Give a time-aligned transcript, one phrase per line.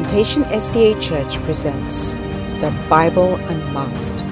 [0.00, 2.14] Plantation SDA Church presents
[2.62, 4.24] The Bible Unmasked.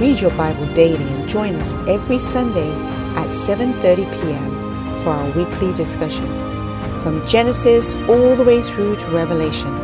[0.00, 2.70] Read your Bible daily and join us every Sunday
[3.14, 4.50] at 7:30 p.m.
[5.00, 6.26] for our weekly discussion
[7.00, 9.76] from Genesis all the way through to Revelation.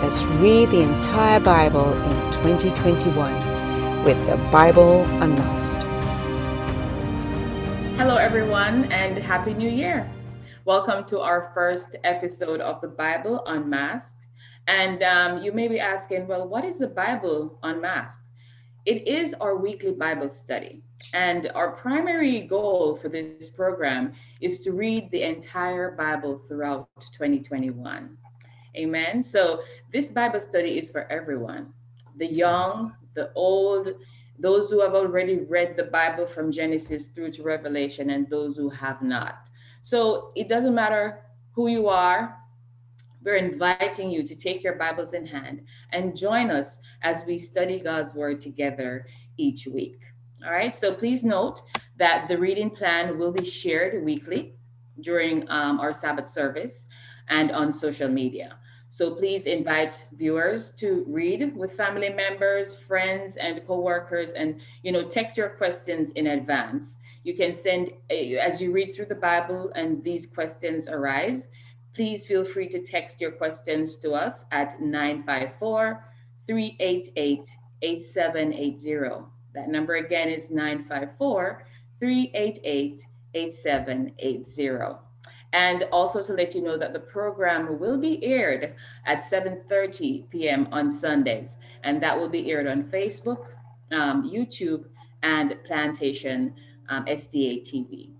[0.00, 5.82] Let's read the entire Bible in 2021 with The Bible Unmasked.
[7.98, 10.08] Hello, everyone, and Happy New Year.
[10.64, 14.25] Welcome to our first episode of the Bible Unmasked.
[14.66, 18.22] And um, you may be asking, well, what is the Bible Unmasked?
[18.84, 20.82] It is our weekly Bible study.
[21.12, 28.16] And our primary goal for this program is to read the entire Bible throughout 2021.
[28.76, 29.22] Amen.
[29.22, 31.72] So, this Bible study is for everyone
[32.16, 33.88] the young, the old,
[34.38, 38.70] those who have already read the Bible from Genesis through to Revelation, and those who
[38.70, 39.48] have not.
[39.82, 41.22] So it doesn't matter
[41.52, 42.38] who you are.
[43.26, 47.80] We're inviting you to take your Bibles in hand and join us as we study
[47.80, 49.98] God's Word together each week.
[50.44, 51.60] All right, so please note
[51.96, 54.54] that the reading plan will be shared weekly
[55.00, 56.86] during um, our Sabbath service
[57.28, 58.58] and on social media.
[58.90, 65.02] So please invite viewers to read with family members, friends, and coworkers, and you know,
[65.02, 66.98] text your questions in advance.
[67.24, 71.48] You can send, as you read through the Bible and these questions arise,
[71.96, 76.04] please feel free to text your questions to us at 954
[76.46, 77.48] 388
[77.82, 79.24] 8780.
[79.54, 81.64] That number again is 954
[81.98, 83.02] 388
[83.32, 84.98] 8780.
[85.54, 88.74] And also to let you know that the program will be aired
[89.06, 90.68] at 7:30 p.m.
[90.70, 93.46] on Sundays, and that will be aired on Facebook,
[93.90, 94.84] um, YouTube,
[95.22, 96.52] and Plantation
[96.90, 98.10] um, SDA TV.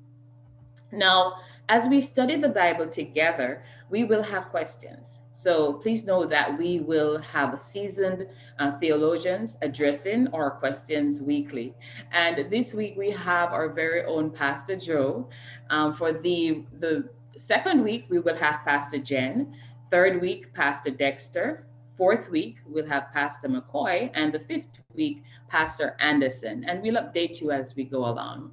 [0.92, 1.34] Now,
[1.68, 5.22] as we study the Bible together, we will have questions.
[5.32, 8.26] So please know that we will have seasoned
[8.58, 11.74] uh, theologians addressing our questions weekly.
[12.12, 15.28] And this week we have our very own Pastor Joe.
[15.70, 19.54] Um, for the, the second week, we will have Pastor Jen.
[19.90, 21.66] Third week, Pastor Dexter.
[21.96, 24.10] Fourth week, we'll have Pastor McCoy.
[24.14, 26.64] And the fifth week, Pastor Anderson.
[26.64, 28.52] And we'll update you as we go along.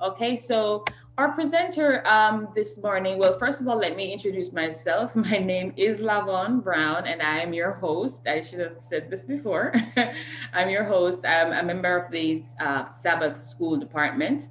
[0.00, 0.84] Okay, so
[1.18, 5.16] our presenter um, this morning, well, first of all, let me introduce myself.
[5.16, 8.28] My name is Lavonne Brown, and I am your host.
[8.28, 9.74] I should have said this before.
[10.52, 11.26] I'm your host.
[11.26, 14.46] I'm a member of the uh, Sabbath School Department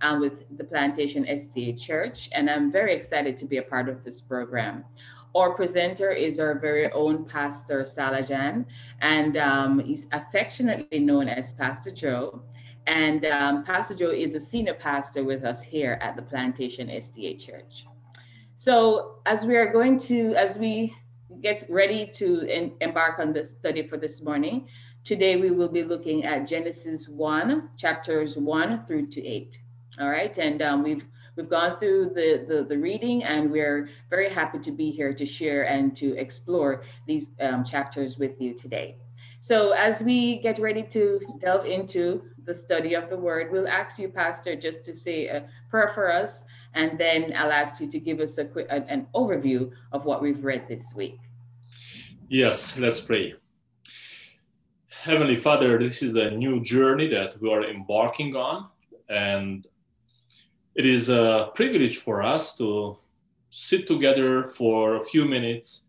[0.00, 4.02] um, with the Plantation SDA Church, and I'm very excited to be a part of
[4.02, 4.86] this program.
[5.34, 8.64] Our presenter is our very own Pastor Salajan,
[9.02, 12.40] and um, he's affectionately known as Pastor Joe.
[12.86, 17.38] And um, Pastor Joe is a senior pastor with us here at the Plantation SDA
[17.38, 17.86] Church.
[18.54, 20.94] So as we are going to, as we
[21.42, 24.68] get ready to embark on this study for this morning,
[25.04, 29.58] today we will be looking at Genesis 1, chapters 1 through to 8.
[29.98, 34.28] All right, and um, we've we've gone through the, the, the reading, and we're very
[34.28, 38.96] happy to be here to share and to explore these um, chapters with you today.
[39.46, 43.96] So as we get ready to delve into the study of the word, we'll ask
[43.96, 46.42] you, Pastor, just to say a prayer for us,
[46.74, 50.42] and then I'll ask you to give us a quick an overview of what we've
[50.44, 51.20] read this week.
[52.28, 53.34] Yes, let's pray.
[54.88, 58.68] Heavenly Father, this is a new journey that we are embarking on,
[59.08, 59.64] and
[60.74, 62.98] it is a privilege for us to
[63.50, 65.86] sit together for a few minutes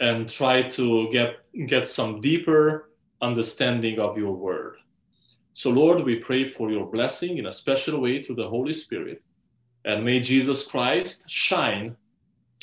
[0.00, 2.88] and try to get get some deeper
[3.28, 4.74] understanding of your word.
[5.54, 9.22] So Lord, we pray for your blessing in a special way through the Holy Spirit.
[9.84, 11.96] And may Jesus Christ shine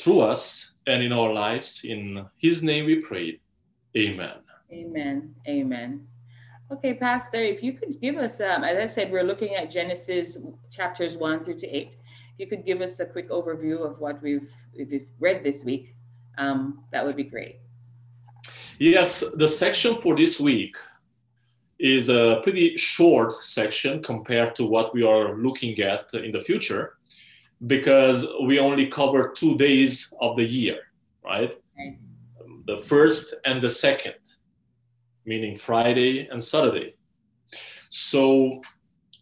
[0.00, 1.84] through us and in our lives.
[1.84, 3.40] In his name we pray.
[3.96, 4.36] Amen.
[4.72, 5.34] Amen.
[5.46, 6.06] Amen.
[6.72, 10.38] Okay, Pastor, if you could give us, um, as I said, we're looking at Genesis
[10.70, 11.96] chapters one through to eight.
[12.32, 15.94] If you could give us a quick overview of what we've, we've read this week,
[16.38, 17.56] um, that would be great.
[18.78, 20.76] Yes, the section for this week
[21.78, 26.96] is a pretty short section compared to what we are looking at in the future
[27.66, 30.78] because we only cover two days of the year,
[31.24, 31.54] right?
[31.74, 31.98] Okay.
[32.66, 34.14] The first and the second
[35.24, 36.94] meaning Friday and Saturday.
[37.90, 38.62] So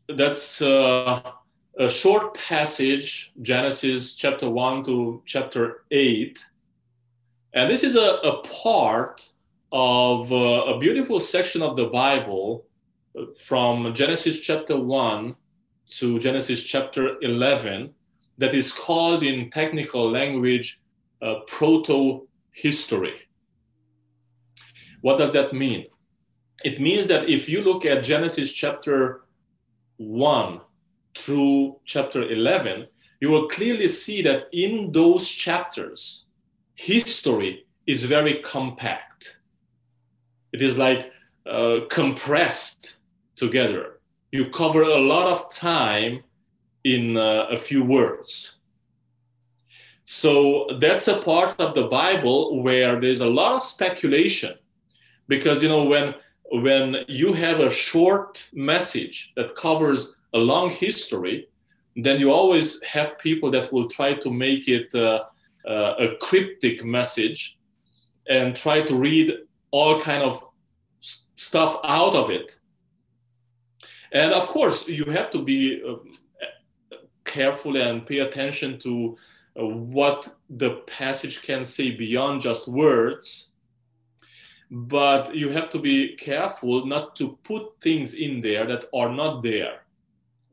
[0.09, 1.33] that's uh,
[1.79, 6.39] a short passage, Genesis chapter 1 to chapter 8.
[7.53, 9.29] And this is a, a part
[9.73, 10.37] of uh,
[10.75, 12.67] a beautiful section of the Bible
[13.37, 15.37] from Genesis chapter 1
[15.99, 17.91] to Genesis chapter 11
[18.39, 20.81] that is called in technical language
[21.23, 23.15] uh, proto history
[25.03, 25.85] What does that mean?
[26.65, 29.23] It means that if you look at Genesis chapter
[29.97, 30.61] 1
[31.17, 32.87] through chapter 11,
[33.21, 36.27] you will clearly see that in those chapters,
[36.75, 39.40] history is very compact.
[40.53, 41.11] It is like
[41.47, 42.99] uh, compressed
[43.37, 44.01] together.
[44.33, 46.23] You cover a lot of time
[46.85, 48.57] in uh, a few words.
[50.05, 54.55] So that's a part of the Bible where there's a lot of speculation
[55.29, 56.15] because you know when
[56.51, 61.49] when you have a short message that covers a long history,
[61.95, 65.23] then you always have people that will try to make it uh,
[65.69, 67.59] uh, a cryptic message
[68.29, 69.33] and try to read
[69.71, 70.45] all kind of
[71.01, 72.59] stuff out of it.
[74.13, 79.17] And of course, you have to be uh, careful and pay attention to
[79.59, 83.49] uh, what the passage can say beyond just words.
[84.71, 89.43] But you have to be careful not to put things in there that are not
[89.43, 89.81] there.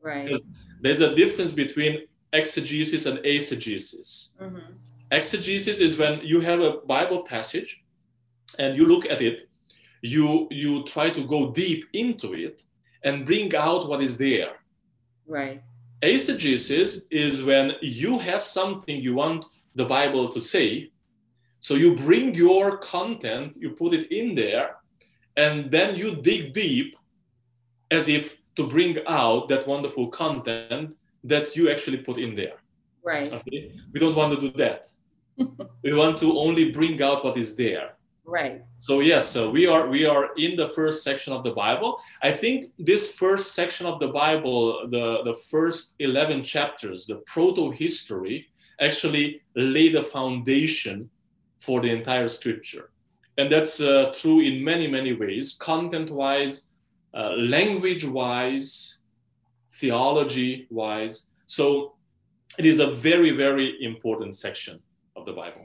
[0.00, 0.40] Right.
[0.80, 4.28] There's a difference between exegesis and eisegesis.
[4.40, 4.72] Mm-hmm.
[5.10, 7.84] Exegesis is when you have a Bible passage
[8.58, 9.48] and you look at it,
[10.02, 12.62] you you try to go deep into it
[13.02, 14.52] and bring out what is there.
[15.26, 15.62] Right.
[16.02, 20.90] Eisegesis is when you have something you want the Bible to say.
[21.60, 24.76] So you bring your content, you put it in there,
[25.36, 26.96] and then you dig deep
[27.90, 32.58] as if to bring out that wonderful content that you actually put in there.
[33.04, 33.32] Right.
[33.32, 33.72] Okay?
[33.92, 34.86] We don't want to do that.
[35.82, 37.97] we want to only bring out what is there.
[38.28, 38.60] Right.
[38.76, 41.98] So yes, so we are we are in the first section of the Bible.
[42.22, 47.70] I think this first section of the Bible, the the first eleven chapters, the proto
[47.70, 48.46] history,
[48.82, 51.08] actually lay the foundation
[51.58, 52.90] for the entire Scripture,
[53.38, 56.74] and that's uh, true in many many ways, content wise,
[57.14, 58.98] uh, language wise,
[59.72, 61.30] theology wise.
[61.46, 61.94] So
[62.58, 64.82] it is a very very important section
[65.16, 65.64] of the Bible.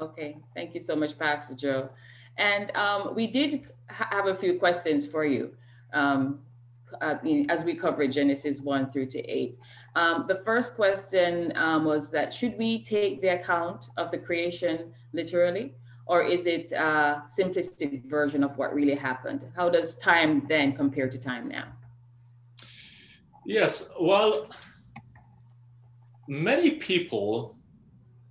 [0.00, 1.90] Okay, thank you so much, Pastor Joe.
[2.36, 5.52] And um, we did have a few questions for you
[5.92, 6.40] um,
[7.00, 7.16] uh,
[7.48, 9.56] as we cover Genesis 1 through to 8.
[9.94, 14.92] Um, the first question um, was that should we take the account of the creation
[15.12, 15.74] literally,
[16.06, 19.44] or is it a simplistic version of what really happened?
[19.54, 21.68] How does time then compare to time now?
[23.46, 24.48] Yes, well,
[26.26, 27.56] many people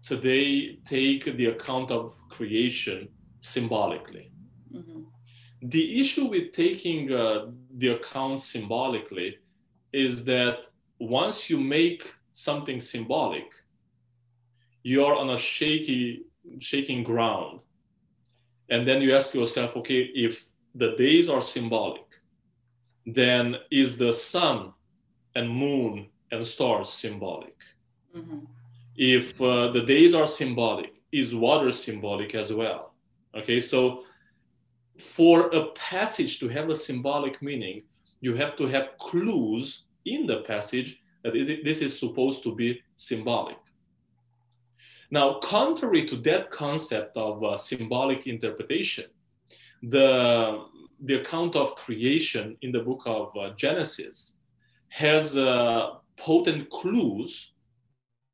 [0.03, 3.07] today take the account of creation
[3.41, 4.31] symbolically.
[4.73, 5.01] Mm-hmm.
[5.61, 7.45] The issue with taking uh,
[7.77, 9.37] the account symbolically
[9.93, 10.67] is that
[10.99, 13.49] once you make something symbolic,
[14.81, 16.25] you're on a shaky,
[16.59, 17.61] shaking ground.
[18.69, 20.45] And then you ask yourself, okay, if
[20.75, 22.05] the days are symbolic,
[23.05, 24.73] then is the sun
[25.35, 27.55] and moon and stars symbolic?
[28.15, 28.45] Mm-hmm
[28.95, 32.93] if uh, the days are symbolic, is water symbolic as well?
[33.35, 34.03] Okay, so
[34.99, 37.83] for a passage to have a symbolic meaning,
[38.21, 42.81] you have to have clues in the passage that it, this is supposed to be
[42.95, 43.57] symbolic.
[45.09, 49.05] Now, contrary to that concept of uh, symbolic interpretation,
[49.81, 50.65] the,
[50.99, 54.39] the account of creation in the book of uh, Genesis
[54.89, 57.52] has uh, potent clues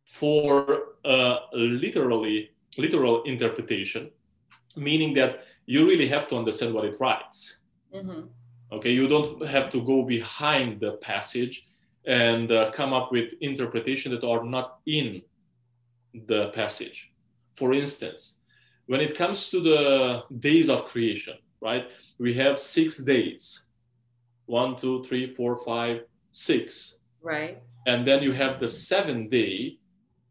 [0.10, 4.10] for a literally literal interpretation,
[4.75, 7.60] meaning that you really have to understand what it writes.
[7.94, 8.22] Mm-hmm.
[8.72, 11.68] Okay, you don't have to go behind the passage
[12.06, 15.22] and uh, come up with interpretation that are not in
[16.13, 17.12] the passage.
[17.54, 18.38] For instance,
[18.88, 21.88] when it comes to the days of creation, right?
[22.18, 23.66] We have six days.
[24.46, 26.01] One, two, three, four, five,
[26.32, 27.00] six.
[27.22, 27.62] Right.
[27.86, 29.78] And then you have the seventh day,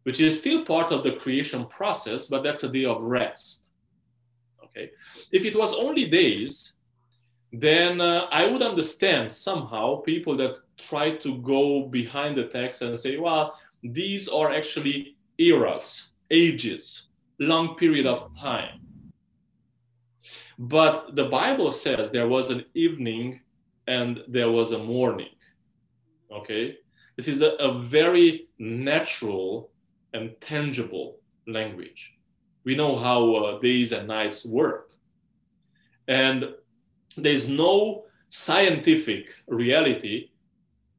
[0.08, 3.72] which is still part of the creation process, but that's a day of rest.
[4.64, 4.90] Okay.
[5.30, 6.76] If it was only days,
[7.52, 12.98] then uh, I would understand somehow people that try to go behind the text and
[12.98, 18.80] say, well, these are actually eras, ages, long period of time.
[20.58, 23.40] But the Bible says there was an evening
[23.86, 25.36] and there was a morning.
[26.32, 26.78] Okay?
[27.18, 29.70] This is a, a very natural
[30.14, 32.14] and tangible language.
[32.64, 34.92] We know how uh, days and nights work.
[36.06, 36.54] And
[37.16, 40.30] there's no scientific reality,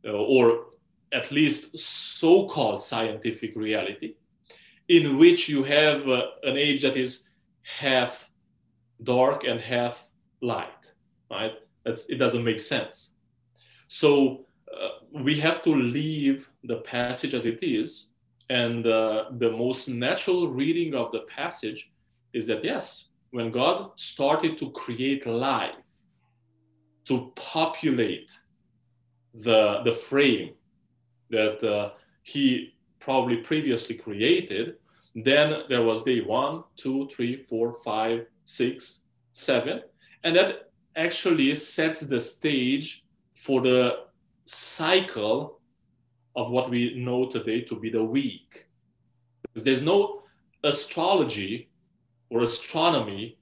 [0.06, 0.66] uh, or
[1.12, 4.16] at least so called scientific reality,
[4.88, 7.30] in which you have uh, an age that is
[7.62, 8.30] half
[9.04, 10.08] dark and half
[10.42, 10.94] light,
[11.30, 11.54] right?
[11.86, 13.14] That's, it doesn't make sense.
[13.88, 18.10] So uh, we have to leave the passage as it is.
[18.50, 21.92] And uh, the most natural reading of the passage
[22.34, 25.76] is that, yes, when God started to create life,
[27.06, 28.32] to populate
[29.34, 30.54] the, the frame
[31.30, 31.92] that uh,
[32.24, 34.76] he probably previously created,
[35.16, 39.02] then there was day one, two, three, four, five, six,
[39.32, 39.82] seven.
[40.24, 44.06] And that actually sets the stage for the
[44.46, 45.59] cycle
[46.36, 48.68] of what we know today to be the week.
[49.54, 50.24] There's no
[50.64, 51.70] astrology
[52.30, 53.38] or astronomy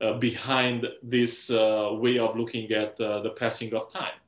[0.00, 4.18] uh, behind this uh, way of looking at uh, the passing of time.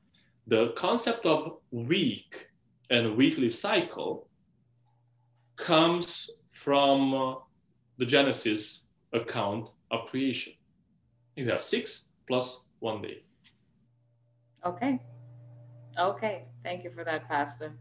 [0.46, 2.50] The concept of week
[2.90, 4.28] and weekly cycle
[5.56, 7.34] comes from uh,
[7.98, 10.52] the Genesis account of creation.
[11.36, 13.22] You have six plus one day.
[14.64, 15.00] Okay.
[15.98, 16.44] Okay.
[16.62, 17.76] Thank you for that, Pastor.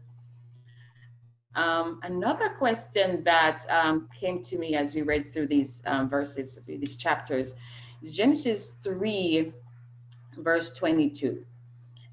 [1.56, 6.58] Um, another question that um, came to me as we read through these um, verses,
[6.66, 7.54] these chapters,
[8.02, 9.52] is Genesis 3,
[10.38, 11.44] verse 22.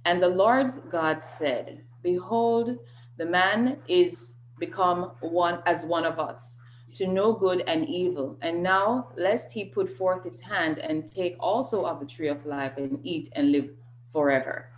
[0.05, 2.77] And the Lord God said, Behold,
[3.17, 6.59] the man is become one as one of us,
[6.95, 8.37] to know good and evil.
[8.41, 12.45] And now, lest he put forth his hand and take also of the tree of
[12.45, 13.69] life and eat and live
[14.13, 14.69] forever.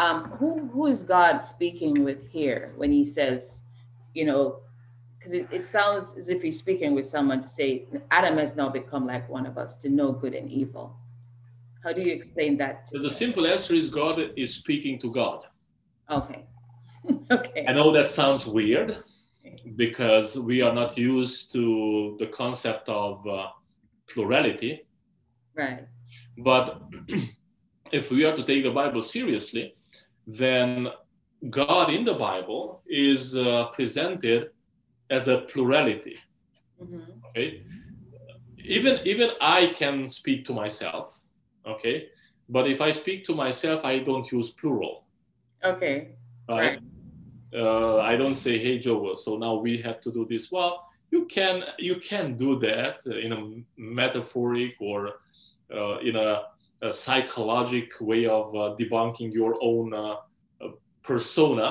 [0.00, 3.62] Um, who, who is God speaking with here when he says,
[4.18, 4.60] you know,
[5.16, 8.68] because it, it sounds as if he's speaking with someone to say, Adam has now
[8.68, 10.96] become like one of us to know good and evil.
[11.84, 12.86] How do you explain that?
[12.86, 15.44] To the simple answer is God is speaking to God.
[16.10, 16.46] Okay.
[17.30, 17.64] okay.
[17.68, 18.96] I know that sounds weird
[19.76, 23.46] because we are not used to the concept of uh,
[24.08, 24.84] plurality.
[25.54, 25.86] Right.
[26.36, 26.82] But
[27.92, 29.76] if we are to take the Bible seriously,
[30.26, 30.88] then
[31.50, 34.50] God in the Bible is uh, presented
[35.10, 36.18] as a plurality.
[36.82, 37.00] Mm-hmm.
[37.28, 37.62] Okay.
[38.64, 41.20] Even even I can speak to myself.
[41.66, 42.08] Okay.
[42.48, 45.04] But if I speak to myself, I don't use plural.
[45.64, 46.16] Okay.
[46.48, 46.56] Right.
[46.56, 46.80] right
[47.54, 51.26] uh, I don't say, "Hey Joe, so now we have to do this." Well, you
[51.26, 55.14] can you can do that in a metaphoric or
[55.74, 56.42] uh, in a,
[56.82, 60.16] a psychologic way of uh, debunking your own uh,
[61.08, 61.68] persona.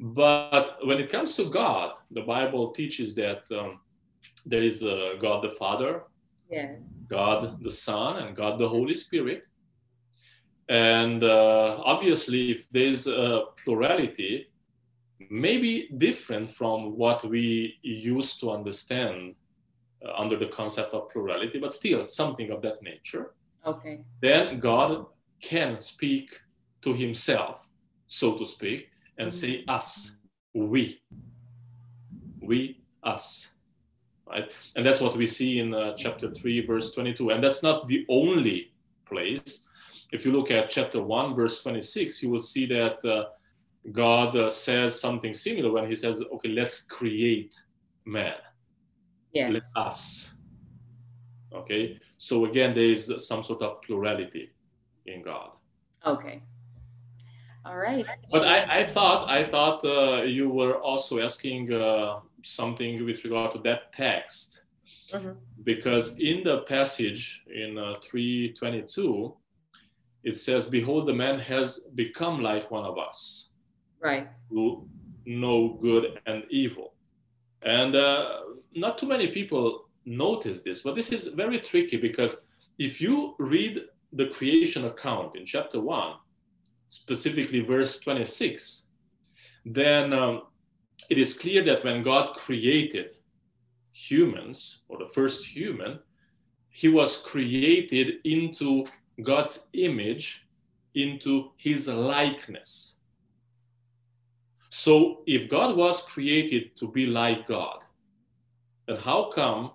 [0.00, 3.80] But when it comes to God, the Bible teaches that um,
[4.44, 4.82] there is
[5.24, 5.92] God the Father,
[6.50, 6.78] yes.
[7.08, 9.42] God the Son, and God the Holy Spirit.
[10.68, 13.28] And uh, obviously, if there's a
[13.62, 14.32] plurality,
[15.28, 15.72] maybe
[16.06, 19.34] different from what we used to understand
[20.04, 23.24] uh, under the concept of plurality, but still something of that nature.
[23.66, 24.00] Okay.
[24.22, 25.06] Then God
[25.42, 26.40] can speak
[26.82, 27.66] to himself,
[28.10, 29.38] so to speak, and mm-hmm.
[29.38, 30.16] say us,
[30.52, 31.00] we,
[32.42, 33.48] we, us.
[34.28, 34.50] Right?
[34.76, 37.30] And that's what we see in uh, chapter 3, verse 22.
[37.30, 38.72] And that's not the only
[39.06, 39.64] place.
[40.12, 43.26] If you look at chapter 1, verse 26, you will see that uh,
[43.92, 47.54] God uh, says something similar when he says, okay, let's create
[48.04, 48.34] man.
[49.32, 49.52] Yes.
[49.52, 50.34] Let us.
[51.52, 51.98] Okay.
[52.18, 54.50] So again, there is some sort of plurality
[55.06, 55.50] in God.
[56.04, 56.42] Okay.
[57.64, 58.06] All right.
[58.32, 63.52] But I, I thought I thought uh, you were also asking uh, something with regard
[63.52, 64.62] to that text,
[65.12, 65.32] mm-hmm.
[65.62, 69.34] because in the passage in uh, 322,
[70.24, 73.50] it says, "Behold, the man has become like one of us."
[74.00, 74.88] right who
[75.26, 76.94] know good and evil
[77.62, 78.40] and uh,
[78.74, 82.42] not too many people notice this but this is very tricky because
[82.78, 83.82] if you read
[84.14, 86.14] the creation account in chapter 1
[86.90, 88.86] specifically verse 26
[89.64, 90.42] then um,
[91.08, 93.16] it is clear that when god created
[93.92, 95.98] humans or the first human
[96.68, 98.84] he was created into
[99.22, 100.46] god's image
[100.94, 103.00] into his likeness
[104.70, 107.84] so if God was created to be like God,
[108.86, 109.72] then how come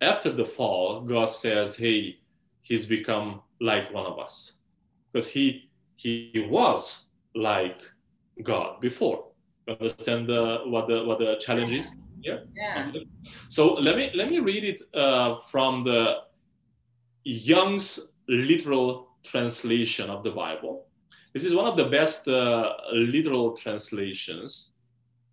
[0.00, 2.18] after the fall, God says, hey,
[2.60, 4.54] he's become like one of us?
[5.12, 5.67] Because he
[5.98, 7.80] he was like
[8.42, 9.24] God before.
[9.68, 12.44] Understand the, what the what the challenge is here?
[12.56, 12.90] Yeah.
[13.48, 16.20] So let me let me read it uh, from the
[17.24, 20.86] Young's literal translation of the Bible.
[21.34, 24.72] This is one of the best uh, literal translations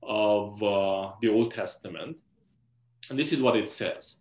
[0.03, 2.21] of uh, the Old Testament.
[3.09, 4.17] And this is what it says.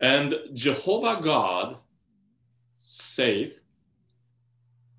[0.00, 1.76] And Jehovah God
[2.78, 3.62] saith,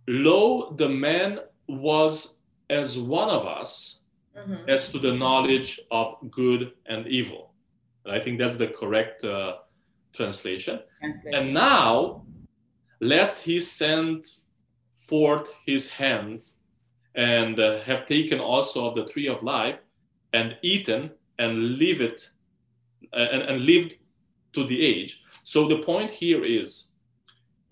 [0.10, 2.39] Lo, the man was
[2.70, 4.00] as one of us
[4.36, 4.70] Mhm.
[4.70, 7.54] as to the knowledge of good and evil.
[8.06, 9.58] And I think that's the correct uh,
[10.13, 10.80] translation.
[11.00, 11.39] Translation.
[11.39, 12.25] And now,
[13.00, 14.25] lest he send
[14.96, 16.42] forth his hand
[17.16, 19.80] and uh, have taken also of the tree of life
[20.34, 22.30] and eaten and leave it
[23.13, 23.96] uh, and, and lived
[24.54, 25.22] to the age.
[25.44, 26.92] So the point here is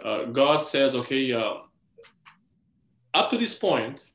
[0.04, 1.54] uh, God says, okay, uh,
[3.14, 4.06] up to this point,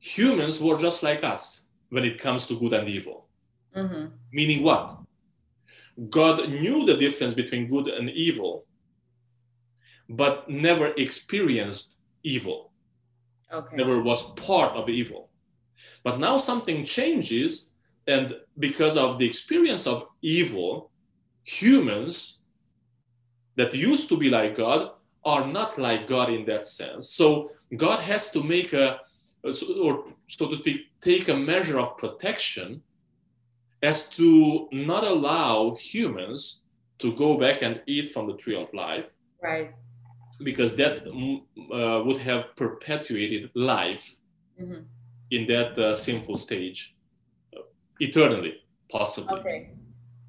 [0.00, 3.28] humans were just like us when it comes to good and evil.
[3.74, 4.12] Mhm.
[4.32, 4.98] Meaning what?
[6.10, 8.66] God knew the difference between good and evil,
[10.08, 12.72] but never experienced evil,
[13.52, 13.76] Okay.
[13.76, 15.30] never was part of evil.
[16.04, 17.70] But now something changes,
[18.06, 20.90] and because of the experience of evil,
[21.44, 22.38] humans
[23.56, 24.92] that used to be like God
[25.24, 27.10] are not like God in that sense.
[27.10, 29.00] So God has to make a,
[29.82, 32.82] or so to speak, take a measure of protection
[33.82, 36.62] as to not allow humans
[36.98, 39.06] to go back and eat from the tree of life
[39.42, 39.70] Right.
[40.42, 44.16] because that mm, uh, would have perpetuated life
[44.60, 44.84] Mhm.
[45.30, 46.96] in that uh, sinful stage
[47.56, 47.60] uh,
[48.00, 48.54] eternally
[48.90, 49.70] possibly Okay.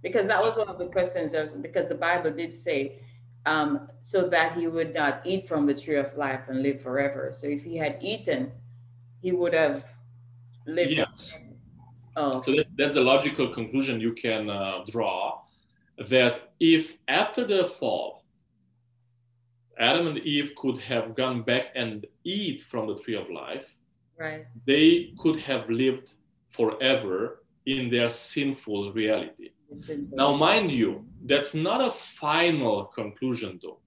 [0.01, 3.01] Because that was one of the questions, because the Bible did say,
[3.46, 7.31] um, so that he would not eat from the tree of life and live forever.
[7.34, 8.51] So if he had eaten,
[9.22, 9.86] he would have
[10.65, 10.91] lived.
[10.91, 11.34] yes
[12.15, 15.41] Oh, so that's the logical conclusion you can uh, draw
[16.10, 18.25] that if after the fall
[19.77, 23.77] adam and eve could have gone back and eat from the tree of life
[24.17, 24.48] right.
[24.65, 26.13] they could have lived
[26.50, 29.50] forever in their sinful reality.
[30.12, 33.80] Now, mind you, that's not a final conclusion, though,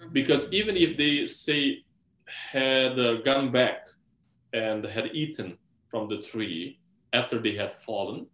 [0.00, 0.12] Mhm.
[0.12, 1.84] because even if they say
[2.26, 3.86] had uh, gone back
[4.52, 5.58] and had eaten
[5.90, 6.78] from the tree
[7.12, 8.26] after they had fallen,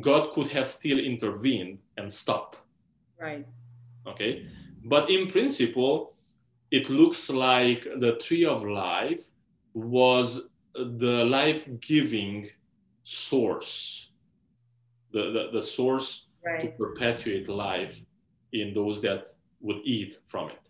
[0.00, 2.56] God could have still intervened and stopped.
[3.18, 3.46] Right.
[4.06, 4.46] Okay,
[4.84, 6.16] but in principle,
[6.70, 9.22] it looks like the tree of life
[9.74, 12.48] was the life-giving
[13.04, 14.09] source,
[15.12, 16.26] the, the, the source
[16.60, 18.00] to perpetuate life
[18.52, 19.28] in those that
[19.60, 20.68] would eat from it.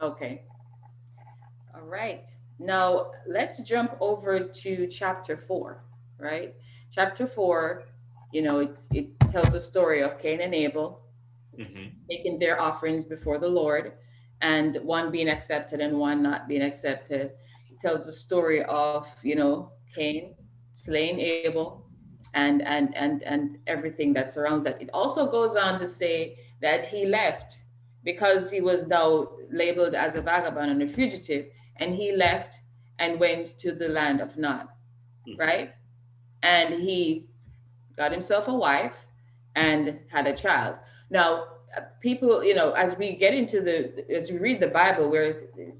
[0.00, 0.42] Okay.
[1.74, 2.28] All right.
[2.58, 5.84] Now let's jump over to chapter four,
[6.18, 6.54] right?
[6.92, 7.84] Chapter four,
[8.32, 11.02] you know, it's, it tells the story of Cain and Abel
[11.58, 11.92] Mhm.
[12.10, 13.94] taking their offerings before the Lord
[14.42, 17.32] and one being accepted and one not being accepted.
[17.70, 20.34] It tells the story of, you know, Cain
[20.74, 21.85] slaying Abel
[22.36, 24.80] and and and and everything that surrounds that.
[24.80, 27.50] It also goes on to say that he left
[28.04, 31.46] because he was now labeled as a vagabond and a fugitive,
[31.76, 32.60] and he left
[32.98, 34.68] and went to the land of Nod,
[35.26, 35.38] Mhm.
[35.38, 35.68] right?
[36.42, 37.26] And he
[37.96, 38.98] got himself a wife
[39.54, 40.76] and had a child.
[41.10, 41.28] Now,
[41.76, 45.30] uh, people, you know, as we get into the, as we read the Bible, where,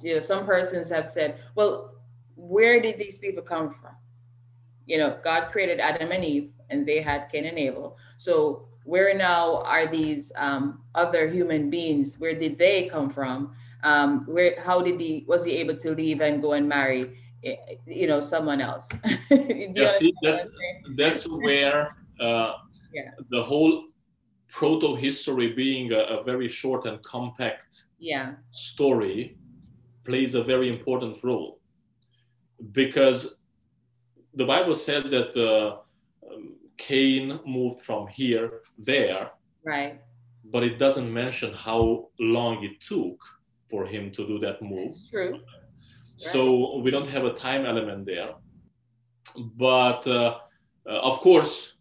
[0.03, 1.73] you know, some persons have said, well,
[2.35, 3.95] where did these people come from?
[4.87, 7.97] You know, God created Adam and Eve, and they had Cain and Abel.
[8.19, 12.17] So, where now are these um, other human beings?
[12.19, 13.55] Where did they come from?
[13.83, 17.57] Um, where, how did he, was he able to leave and go and marry, eh,
[17.87, 18.89] you know, someone else?
[19.31, 20.49] Yeah, see, that's
[20.97, 22.55] that's where uh,
[22.93, 23.11] Yeah.
[23.31, 23.89] the whole
[24.49, 29.37] proto history being a, a very short and compact yeah, story
[30.05, 31.61] plays a very important role
[32.73, 33.36] because
[34.37, 35.79] the Bible says that uh,
[36.31, 39.31] um, Cain moved from here there,
[39.65, 40.01] right.
[40.45, 43.21] but it doesn't mention how long it took
[43.69, 44.91] for him to do that move.
[44.91, 45.41] It's true.
[46.19, 48.35] So we don't have a time element there.
[49.37, 50.39] But uh,
[50.87, 51.75] uh, of course,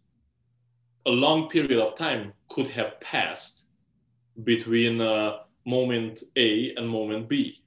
[1.06, 3.64] a long period of time could have passed
[4.44, 7.62] between uh, moment A and moment B,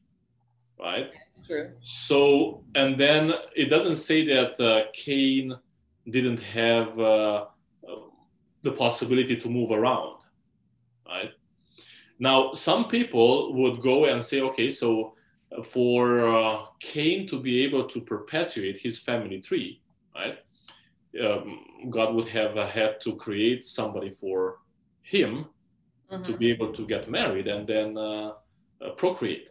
[0.80, 1.10] right?
[1.32, 1.72] It's true.
[1.82, 5.56] So, and then it doesn't say that uh, Cain
[6.10, 7.46] didn't have uh,
[7.88, 7.96] uh,
[8.64, 10.22] the possibility to move around,
[11.08, 11.32] right?
[12.20, 15.16] Now, some people would go and say, okay, so
[15.64, 19.82] for uh, Cain to be able to perpetuate his family tree,
[20.16, 20.38] right?
[21.24, 24.58] Um, God would have uh, had to create somebody for
[25.02, 25.46] him
[26.24, 26.40] to Mhm.
[26.40, 28.34] be able to get married and then uh,
[28.82, 29.50] uh, procreate.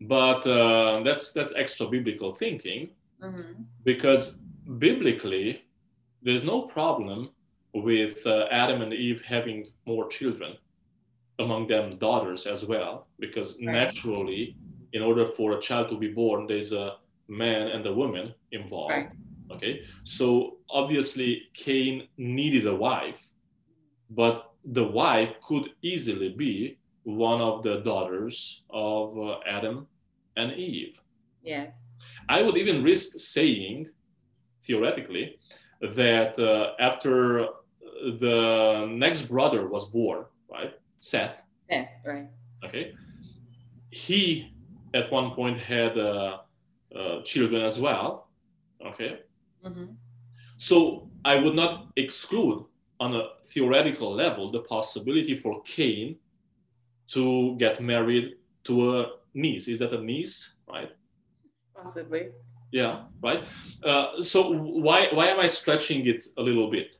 [0.00, 2.90] But uh, that's that's extra biblical thinking
[3.22, 3.66] Mhm.
[3.84, 4.38] because
[4.78, 5.62] biblically,
[6.22, 7.28] there's no problem
[7.74, 10.56] with uh, Adam and Eve having more children.
[11.38, 13.72] among them daughters as well, because Right.
[13.72, 14.54] naturally,
[14.92, 18.90] in order for a child to be born, there's a man and a woman involved.
[18.92, 19.10] Right.
[19.50, 23.22] Okay, so obviously Cain needed a wife,
[24.10, 24.36] but
[24.78, 29.86] the wife could easily be one of the daughters of uh, Adam
[30.36, 31.00] and Eve.
[31.42, 31.76] Yes.
[32.28, 33.88] I would even risk saying,
[34.62, 35.38] theoretically,
[35.80, 37.46] that uh, after
[38.18, 42.28] the next brother was born, right, Seth, Seth, Right.
[42.64, 42.92] okay,
[43.90, 44.52] he
[44.94, 46.38] at one point had uh,
[46.94, 48.28] uh, children as well,
[48.84, 49.20] okay.
[49.64, 49.86] hmm
[50.58, 52.64] So I would not exclude,
[52.98, 56.16] on a theoretical level, the possibility for Cain
[57.10, 59.68] to get married to a niece.
[59.68, 60.90] Is that a niece, right?
[61.74, 62.28] Possibly.
[62.72, 63.44] Yeah, right.
[63.82, 66.96] Uh, so why why am I stretching it a little bit?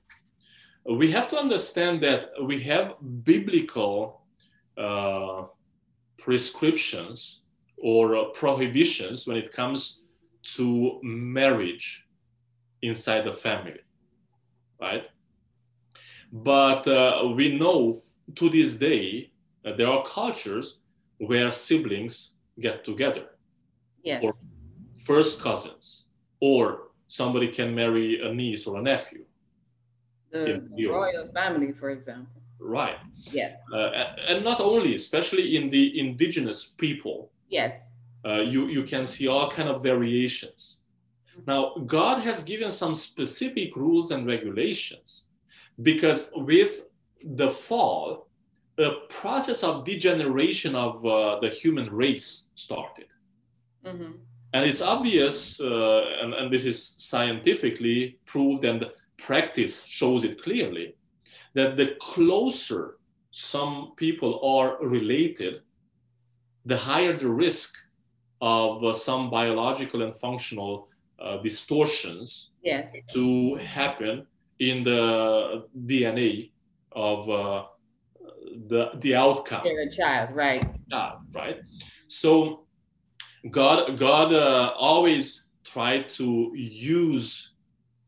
[0.85, 2.95] We have to understand that we have
[3.25, 4.23] biblical
[4.77, 5.45] uh,
[6.19, 7.43] prescriptions
[7.77, 10.03] or uh, prohibitions when it comes
[10.57, 12.07] to marriage
[12.83, 13.81] inside the family,
[14.81, 15.05] right?
[16.33, 17.95] But uh, we know
[18.37, 19.30] to this day
[19.65, 20.79] uh, there are cultures
[21.19, 23.27] where siblings get together
[24.03, 24.23] Yes.
[24.25, 24.35] Or-
[24.99, 26.05] first cousins,
[26.41, 29.25] or somebody can marry a niece or a nephew.
[30.33, 32.41] the, the royal family, for example.
[32.59, 32.99] Right.
[33.33, 33.59] Yes.
[33.73, 33.91] Uh,
[34.29, 37.91] and not only, especially in the indigenous people, Yes.
[38.25, 40.79] uh, you, you can see all kind of variations.
[41.47, 45.27] Now, God has given some specific rules and regulations
[45.83, 46.85] because with
[47.25, 48.29] the fall,
[48.81, 53.07] a process of degeneration of uh, the human race started.
[53.85, 54.13] hmm
[54.53, 56.79] And it's obvious, uh, and, and this is
[57.13, 58.85] scientifically proved, and
[59.17, 60.87] practice shows it clearly,
[61.55, 62.99] that the closer
[63.31, 65.63] some people are related,
[66.67, 67.71] the higher the risk
[68.41, 70.89] of uh, some biological and functional
[71.19, 72.91] uh, distortions Yes.
[73.15, 74.27] to happen
[74.59, 75.03] in the
[75.87, 76.51] DNA
[76.93, 77.65] of uh,
[78.69, 80.65] the, the outcome You're a child, right?
[80.91, 81.61] child, right?
[82.09, 82.67] So
[83.51, 87.55] God, God uh, always tried to use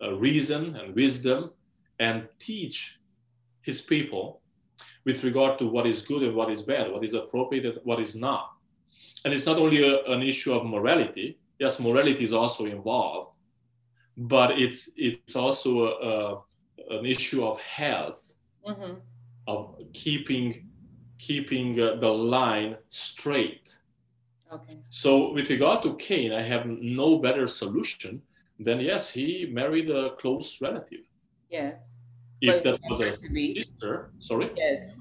[0.02, 1.50] uh, reason and wisdom
[1.98, 2.98] and teach
[3.62, 4.40] His people
[5.04, 8.00] with regard to what is good and what is bad, what is appropriate and what
[8.00, 8.52] is not.
[9.24, 11.38] And it's not only a, an issue of morality.
[11.58, 13.30] Yes, morality is also involved,
[14.16, 18.20] but it's it's also a, a, an issue of health
[18.64, 18.94] hmm
[19.46, 20.68] of keeping
[21.18, 23.78] keeping uh, the line straight.
[24.52, 24.78] Okay.
[24.90, 28.22] So with regard to Cain, I have no better solution
[28.58, 31.04] than yes, he married a close relative.
[31.48, 31.90] Yes.
[32.40, 34.50] If But that was a sister, sorry.
[34.56, 34.96] Yes.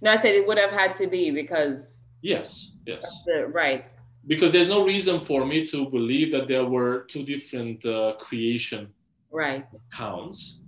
[0.00, 3.22] No, I said it would have had to be because Yes, yes.
[3.26, 3.90] the right.
[4.26, 8.92] Because there's no reason for me to believe that there were two different uh, creation
[9.30, 9.66] Right.
[9.92, 10.60] counts,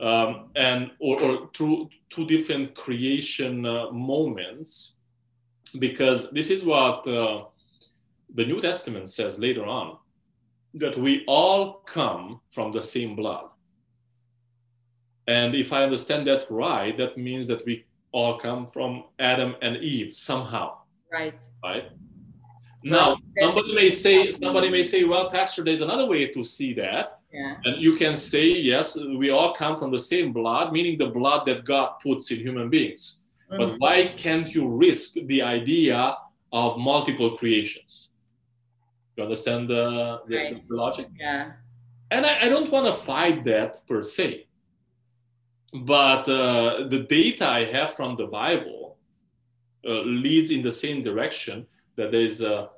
[0.00, 4.94] um, and or, or through two different creation uh, moments,
[5.78, 7.44] because this is what uh,
[8.34, 9.96] the New Testament says later on,
[10.74, 13.46] that we all come from the same blood.
[15.26, 19.76] And if I understand that right, that means that we all come from Adam and
[19.78, 20.78] Eve somehow,
[21.10, 21.46] Right.
[21.62, 21.90] right?
[22.82, 27.20] Now, somebody may say, somebody may say, well, Pastor, there's another way to see that.
[27.34, 27.56] Yeah.
[27.64, 31.40] And you can say, yes, we all come from the same blood, meaning the blood
[31.48, 33.02] that God puts in human beings.
[33.50, 33.78] But Mhm.
[33.82, 36.16] why can't you risk the idea
[36.52, 37.92] of multiple creations?
[39.16, 39.84] You understand the,
[40.28, 40.68] the, Right.
[40.68, 41.06] the logic?
[41.18, 41.52] Yeah.
[42.12, 44.46] And I, I don't want to fight that per se.
[45.72, 48.96] But uh, the data I have from the Bible
[49.84, 51.66] uh, leads in the same direction
[51.96, 52.68] that there's uh,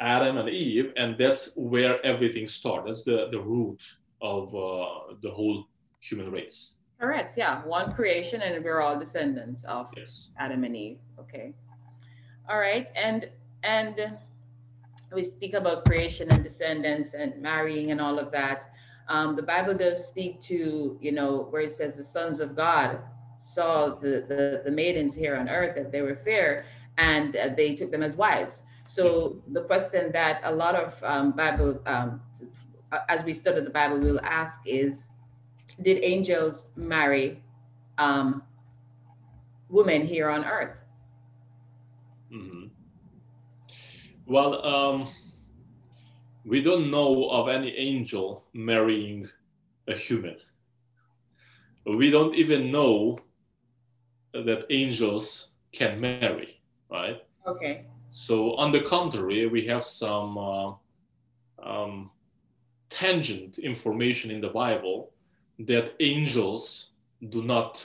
[0.00, 2.86] Adam and Eve, and that's where everything starts.
[2.86, 3.82] That's the, the root
[4.20, 5.66] of uh, the whole
[6.00, 6.74] human race.
[7.00, 7.36] Correct.
[7.36, 7.62] Yeah.
[7.64, 10.30] One creation, and we're all descendants of Yes.
[10.38, 10.98] Adam and Eve.
[11.18, 11.52] Okay.
[12.48, 12.88] All right.
[12.94, 13.28] And
[13.62, 14.16] and
[15.12, 18.70] we speak about creation and descendants and marrying and all of that.
[19.08, 23.00] Um, the Bible does speak to, you know, where it says the sons of God
[23.42, 26.64] saw the the, the maidens here on earth that they were fair,
[26.98, 28.62] and uh, they took them as wives.
[28.88, 32.20] So the question that a lot of um, Bible, um,
[33.08, 35.08] as we study the Bible, we'll ask is,
[35.82, 37.42] did angels marry
[37.98, 38.42] um,
[39.68, 40.76] women here on earth?
[42.32, 42.66] Mm-hmm.
[44.26, 45.08] Well, um,
[46.44, 49.28] we don't know of any angel marrying
[49.88, 50.36] a human.
[51.84, 53.16] We don't even know
[54.32, 57.22] that angels can marry, right?
[57.46, 57.86] Okay.
[58.08, 60.72] So, on the contrary, we have some uh,
[61.62, 62.10] um,
[62.88, 65.12] tangent information in the Bible
[65.60, 66.90] that angels
[67.28, 67.84] do not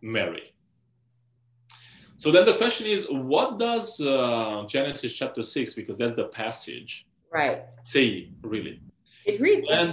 [0.00, 0.54] marry.
[2.18, 7.06] So then the question is, what does uh, Genesis chapter six, because that's the passage,
[7.32, 7.62] Right.
[7.84, 8.80] say really?
[9.26, 9.66] It reads.
[9.68, 9.92] And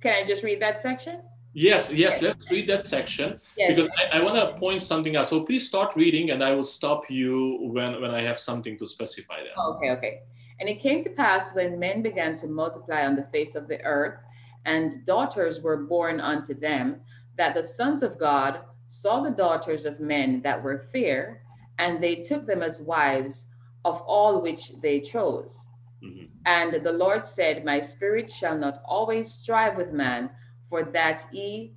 [0.00, 1.20] Can I just read that section?
[1.52, 3.74] yes, yes, let's read that section Yes.
[3.74, 5.26] because I, I want to point something out.
[5.26, 8.86] So please start reading, and I will stop you when when I have something to
[8.86, 9.56] specify there.
[9.58, 10.20] Oh, okay, okay.
[10.58, 13.80] And it came to pass when men began to multiply on the face of the
[13.82, 14.18] earth,
[14.64, 17.00] and daughters were born unto them,
[17.36, 21.42] that the sons of God saw the daughters of men that were fair,
[21.78, 23.46] and they took them as wives
[23.84, 25.66] of all which they chose.
[26.02, 26.30] Mhm.
[26.46, 30.30] And the Lord said, My spirit shall not always strive with man,
[30.68, 31.74] for that he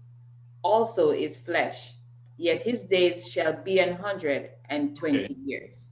[0.64, 1.96] also is flesh.
[2.38, 5.36] Yet his days shall be an hundred and twenty Okay.
[5.44, 5.88] years.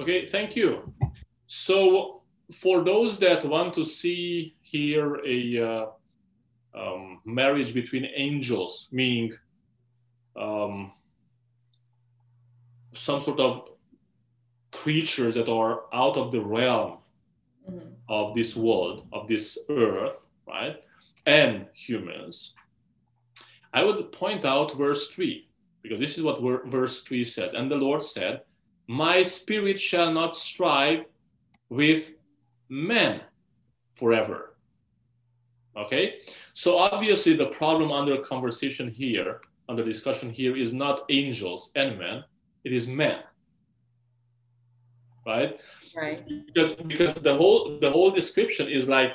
[0.00, 0.92] Okay, thank you.
[1.46, 2.21] So,
[2.52, 5.86] for those that want to see here a uh,
[6.74, 9.32] um, marriage between angels, meaning
[10.36, 10.92] um,
[12.94, 13.68] some sort of
[14.70, 16.98] creatures that are out of the realm
[17.70, 17.94] Mhm.
[18.08, 20.82] of this world, of this earth, right?
[21.24, 22.54] And humans,
[23.72, 25.48] I would point out verse 3,
[25.80, 27.54] because this is what ver- verse 3 says.
[27.54, 28.42] And the Lord said,
[28.88, 31.04] My spirit shall not strive
[31.68, 32.10] with
[32.72, 33.20] men
[33.94, 34.56] forever.
[35.76, 36.20] Okay?
[36.54, 42.24] So obviously, the problem under conversation here, under discussion here, is not angels and men,
[42.64, 43.20] it is men.
[45.26, 45.60] Right?
[45.94, 46.26] Right.
[46.46, 49.12] because because the whole the whole description is like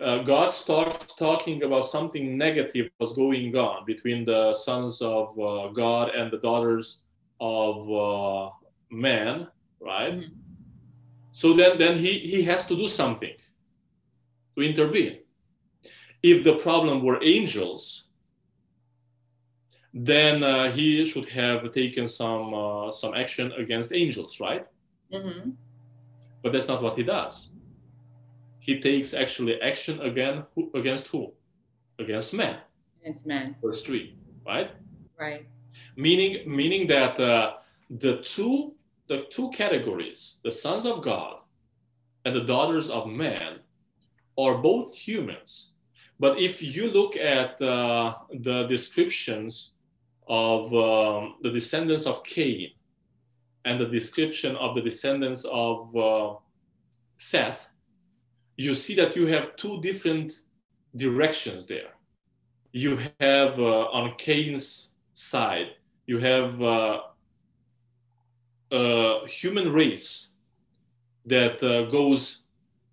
[0.00, 5.68] uh, God starts talking about something negative was going on between the sons of uh,
[5.68, 7.04] God and the daughters
[7.40, 8.50] of uh,
[8.90, 9.48] man,
[9.80, 10.20] right?
[10.20, 10.49] Mhm.
[11.40, 13.36] So then then he he has to do something
[14.54, 15.14] to intervene.
[16.22, 18.04] If the problem were angels,
[19.94, 24.66] then uh, he should have taken some uh, some action against angels, right?
[25.10, 25.56] hmm
[26.42, 27.34] But that's not what he does.
[28.66, 31.32] He takes actually action again who, against who?
[31.98, 32.56] Against men.
[33.02, 33.56] It's man.
[33.62, 34.14] Verse three,
[34.46, 34.68] right?
[35.18, 35.46] Right.
[35.96, 37.54] Meaning, meaning that uh,
[37.88, 38.74] the two
[39.10, 41.40] the two categories, the sons of God
[42.24, 43.58] and the daughters of man,
[44.38, 45.72] are both humans.
[46.20, 49.72] But if you look at uh, the descriptions
[50.28, 52.70] of um, the descendants of Cain
[53.64, 56.34] and the description of the descendants of uh,
[57.16, 57.68] Seth,
[58.56, 60.40] you see that you have two different
[60.94, 61.94] directions there.
[62.72, 65.70] You have uh, on Cain's side,
[66.06, 66.62] you have
[68.72, 70.34] uh, human race
[71.26, 72.44] that uh, goes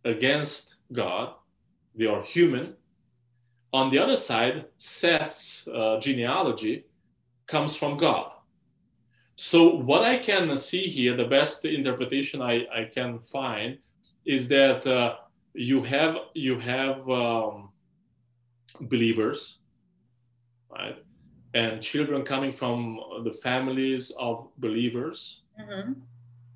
[0.04, 1.34] against God.
[1.96, 2.76] They are human.
[3.74, 6.86] On the other side, Seth's uh, genealogy
[7.48, 8.32] comes from God.
[9.36, 13.78] So, what I can see here, the best interpretation I, I can find
[14.26, 15.16] is that uh,
[15.54, 17.70] you have you have um,
[18.82, 19.60] believers,
[20.72, 20.98] right,
[21.54, 25.94] and children coming from the families of believers, hmm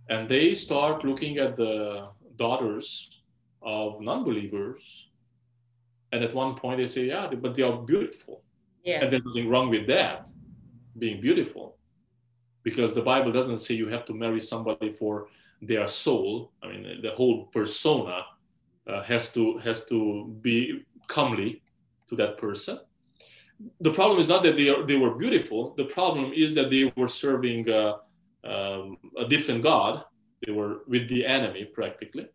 [0.10, 3.22] and they start looking at the daughters
[3.62, 5.10] of non-believers,
[6.12, 8.44] and at one point they say, "Yeah, but they are beautiful,"
[8.84, 9.00] Yeah.
[9.02, 10.28] and there's nothing wrong with that,
[10.98, 11.78] being beautiful,
[12.64, 15.28] because the Bible doesn't say you have to marry somebody for
[15.62, 16.52] their soul.
[16.62, 18.26] I mean, the whole persona
[18.88, 19.98] uh, has to has to
[20.42, 21.62] be comely
[22.10, 22.80] to that person.
[23.80, 25.76] The problem is not that they are, they were beautiful.
[25.76, 27.94] The problem is that they were serving uh,
[28.44, 30.04] um, a different god.
[30.46, 32.28] They were with the enemy practically.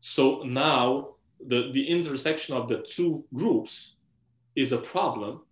[0.00, 3.96] So now the the intersection of the two groups
[4.54, 5.42] is a problem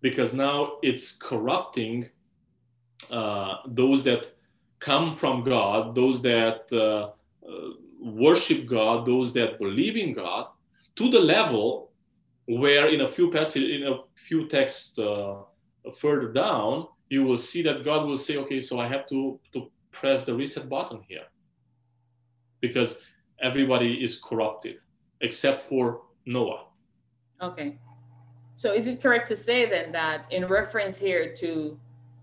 [0.00, 2.08] because now it's corrupting
[3.10, 4.32] uh, those that
[4.78, 7.10] come from God, those that uh,
[7.48, 10.46] uh, worship God, those that believe in God,
[10.96, 11.92] to the level
[12.46, 15.36] where in a few passage, in a few texts uh,
[15.94, 19.70] further down, you will see that God will say, "Okay, so I have to to
[19.98, 21.26] press the reset button here,
[22.64, 22.90] because
[23.48, 24.76] everybody is corrupted
[25.20, 25.82] except for
[26.24, 26.62] Noah."
[27.48, 27.78] Okay.
[28.62, 31.78] So is it correct to say then that in reference here to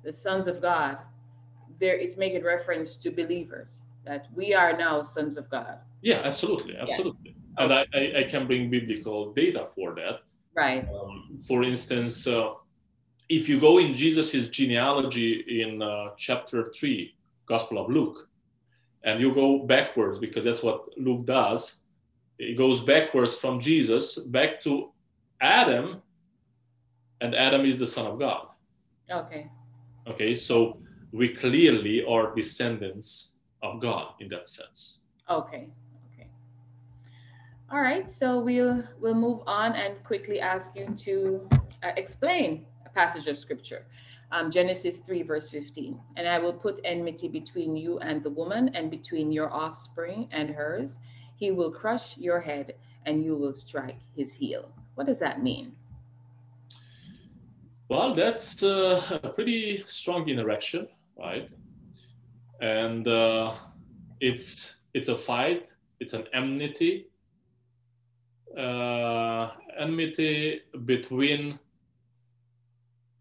[0.05, 0.97] the sons of God,
[1.81, 3.69] there is making reference to believers
[4.07, 5.75] that we are now sons of God?
[6.01, 7.35] Yeah, absolutely, absolutely.
[7.57, 10.15] And I, I, I can bring biblical data for that.
[10.55, 10.87] Right.
[10.89, 12.53] Um, for instance, uh,
[13.29, 17.15] if you go in Jesus' genealogy in uh, chapter 3,
[17.45, 18.27] Gospel of Luke,
[19.03, 21.75] and you go backwards because that's what Luke does,
[22.39, 24.91] it goes backwards from Jesus back to
[25.39, 26.01] Adam,
[27.21, 28.47] and Adam is the Son of God.
[29.11, 29.49] Okay.
[30.07, 30.79] Okay, so
[31.11, 34.99] we clearly are descendants of God in that sense.
[35.29, 35.69] Okay.
[36.13, 36.27] Okay.
[37.71, 38.09] All right.
[38.09, 41.49] So we'll we'll move on and quickly ask you to
[41.83, 43.85] uh, explain passage of scripture.
[44.31, 45.99] Um, Genesis 3, verse 15.
[46.17, 50.49] And I will put enmity between you and the woman, and between your offspring and
[50.49, 50.97] hers.
[51.35, 52.73] He will crush your head,
[53.05, 54.69] and you will strike his heel.
[54.95, 55.73] What does that mean?
[57.87, 61.49] Well, that's uh, a pretty strong interaction, right?
[62.61, 63.55] And uh,
[64.19, 65.73] it's it's a fight.
[65.99, 67.07] It's an enmity,
[68.55, 71.57] uh, enmity between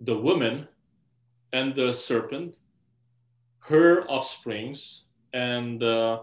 [0.01, 0.69] the woman
[1.53, 2.57] and the serpent,
[3.61, 6.21] her offsprings, and uh,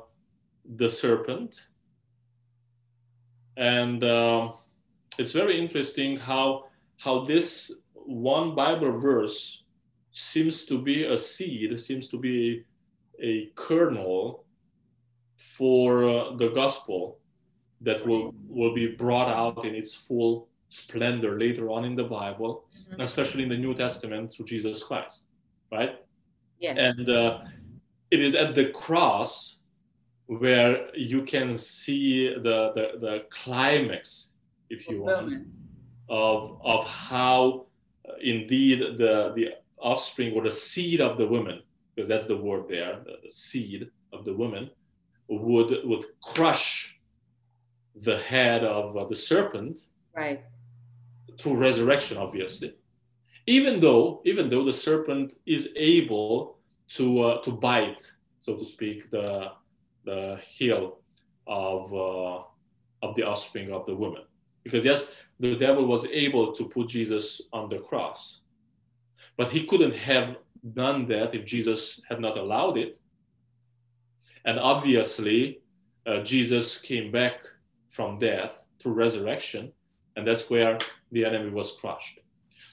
[0.77, 1.67] the serpent.
[3.57, 4.51] And uh,
[5.17, 6.65] it's very interesting how
[6.97, 9.63] how this one Bible verse
[10.11, 12.63] seems to be a seed, seems to be
[13.21, 14.45] a kernel
[15.35, 17.19] for uh, the gospel
[17.81, 20.47] that will will be brought out in its full
[20.81, 23.01] splendor later on in the Bible, Mhm.
[23.07, 25.17] especially in the New Testament through Jesus Christ,
[25.71, 25.93] right?
[26.65, 26.75] Yes.
[26.87, 27.31] And uh,
[28.11, 29.57] it is at the cross
[30.43, 30.73] where
[31.11, 32.09] you can see
[32.47, 34.31] the the, the climax,
[34.75, 35.27] if you want,
[36.09, 36.41] of
[36.73, 37.39] of how
[38.07, 39.45] uh, indeed the the
[39.91, 41.57] offspring or the seed of the woman,
[41.93, 43.81] because that's the word there, the, the seed
[44.15, 44.63] of the woman,
[45.27, 46.65] would would crush
[48.07, 49.75] the head of uh, the serpent
[50.23, 50.41] Right.
[51.39, 52.75] Through resurrection, obviously.
[53.47, 56.57] Even though even though the serpent is able
[56.89, 58.01] to uh, to bite,
[58.39, 59.51] so to speak, the
[60.03, 60.99] the heel
[61.47, 62.41] of uh,
[63.05, 64.23] of the offspring of the woman,
[64.63, 68.41] because yes, the devil was able to put Jesus on the cross,
[69.37, 70.37] but he couldn't have
[70.73, 72.99] done that if Jesus had not allowed it.
[74.45, 75.61] And obviously,
[76.05, 77.41] uh, Jesus came back
[77.89, 79.71] from death through resurrection,
[80.15, 80.77] and that's where
[81.11, 82.19] the enemy was crushed.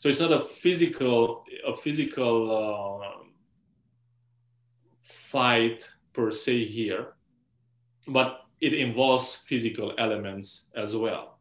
[0.00, 3.24] So it's not a physical a physical uh,
[5.00, 7.14] fight per se here,
[8.08, 11.38] but it involves physical elements as well.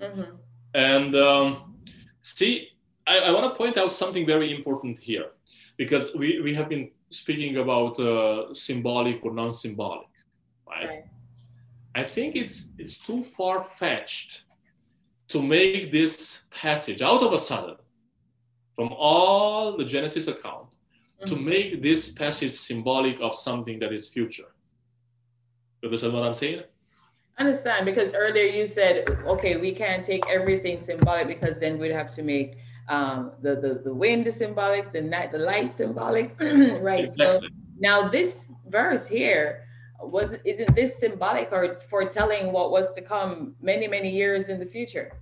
[0.00, 0.38] Mhm.
[0.74, 1.76] And um,
[2.22, 2.68] see,
[3.06, 5.30] I, I want to point out something very important here,
[5.76, 10.08] because we, we have been speaking about uh, symbolic or non-symbolic,
[10.66, 10.88] right?
[10.88, 11.04] Right.
[11.94, 14.43] I think it's it's too far fetched
[15.28, 17.76] to make this passage out of a sudden,
[18.76, 20.68] from all the Genesis account,
[21.26, 21.44] to Mhm.
[21.44, 24.50] make this passage symbolic of something that is future.
[25.82, 26.62] You understand what I'm saying?
[27.36, 32.08] understand because earlier you said okay we can't take everything symbolic because then we'd have
[32.08, 32.56] to make
[32.88, 36.30] um, the, the the wind symbolic the night the light symbolic
[36.80, 37.48] right so Exactly.
[37.76, 39.63] now this verse here
[40.00, 44.66] was isn't this symbolic or foretelling what was to come many many years in the
[44.66, 45.12] future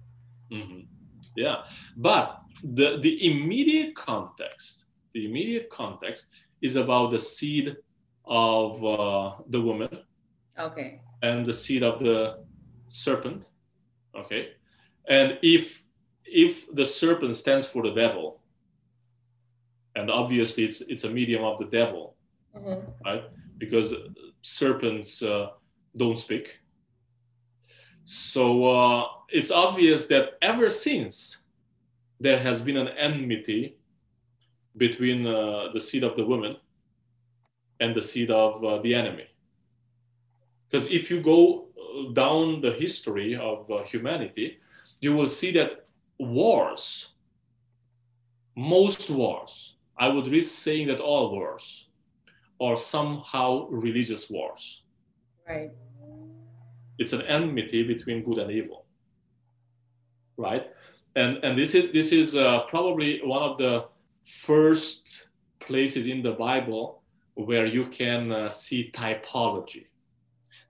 [0.51, 0.87] Mhm.
[1.35, 1.65] Yeah,
[1.97, 6.31] but the the immediate context, the immediate context
[6.61, 7.77] is about the seed
[8.27, 9.89] of uh, the woman
[10.59, 12.45] okay and the seed of the
[12.89, 13.49] serpent.
[14.15, 14.43] Okay,
[15.09, 15.83] and if
[16.27, 18.43] if the serpent stands for the devil,
[19.97, 22.17] and obviously it's it's a medium of the devil,
[22.55, 22.81] Mhm.
[23.07, 23.25] right?
[23.59, 23.95] Because
[24.43, 25.51] serpents uh,
[25.97, 26.61] don't speak.
[28.05, 31.39] So uh, it's obvious that ever since
[32.21, 33.79] there has been an enmity
[34.77, 36.57] between uh, the seed of the woman
[37.81, 39.27] and the seed of the enemy.
[40.69, 41.69] Because if you go
[42.13, 44.59] down the history of humanity,
[45.01, 45.87] you will see that
[46.19, 47.09] wars,
[48.57, 51.89] most wars, I would risk saying that all wars,
[52.63, 54.85] are somehow religious wars.
[55.49, 55.73] right
[56.99, 58.87] It's an enmity between good and evil,
[60.37, 60.65] right?
[61.17, 63.75] And and this is this is uh, probably one of the
[64.25, 65.27] first
[65.67, 67.03] places in the Bible
[67.35, 69.87] where you can uh, see typology.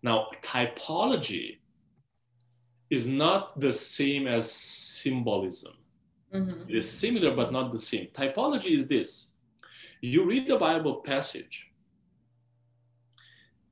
[0.03, 1.59] Now, typology
[2.91, 4.45] is not the same as
[5.03, 5.75] symbolism.
[6.33, 6.69] Mhm.
[6.69, 8.07] It is similar but not the same.
[8.21, 9.33] Typology is this
[10.03, 11.72] you read the Bible passage,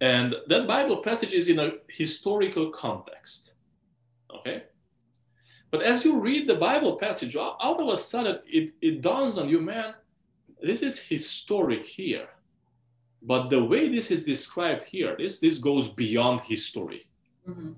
[0.01, 3.55] and that Bible passage is in a historical context.
[4.35, 4.65] Okay?
[5.71, 9.49] But as you read the Bible passage, out of a sudden it, it dawns on
[9.49, 9.95] you, man,
[10.63, 12.29] this is historic here.
[13.23, 17.09] But the way this is described here, this, this goes beyond history,
[17.47, 17.73] mm-hmm.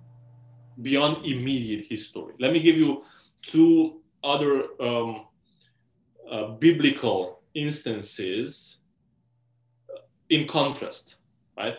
[0.80, 2.34] beyond immediate history.
[2.38, 3.04] Let me give you
[3.42, 5.26] two other um,
[6.30, 8.78] uh, biblical instances
[10.30, 11.16] in contrast,
[11.58, 11.76] right?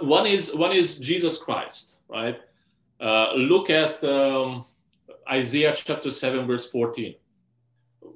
[0.00, 2.40] One is one is Jesus Christ, right?
[3.00, 4.64] Uh, look at um,
[5.30, 7.14] Isaiah chapter seven, verse fourteen,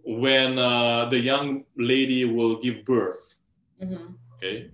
[0.05, 3.37] when uh, the young lady will give birth.
[3.81, 4.14] Mm-hmm.
[4.37, 4.70] Okay,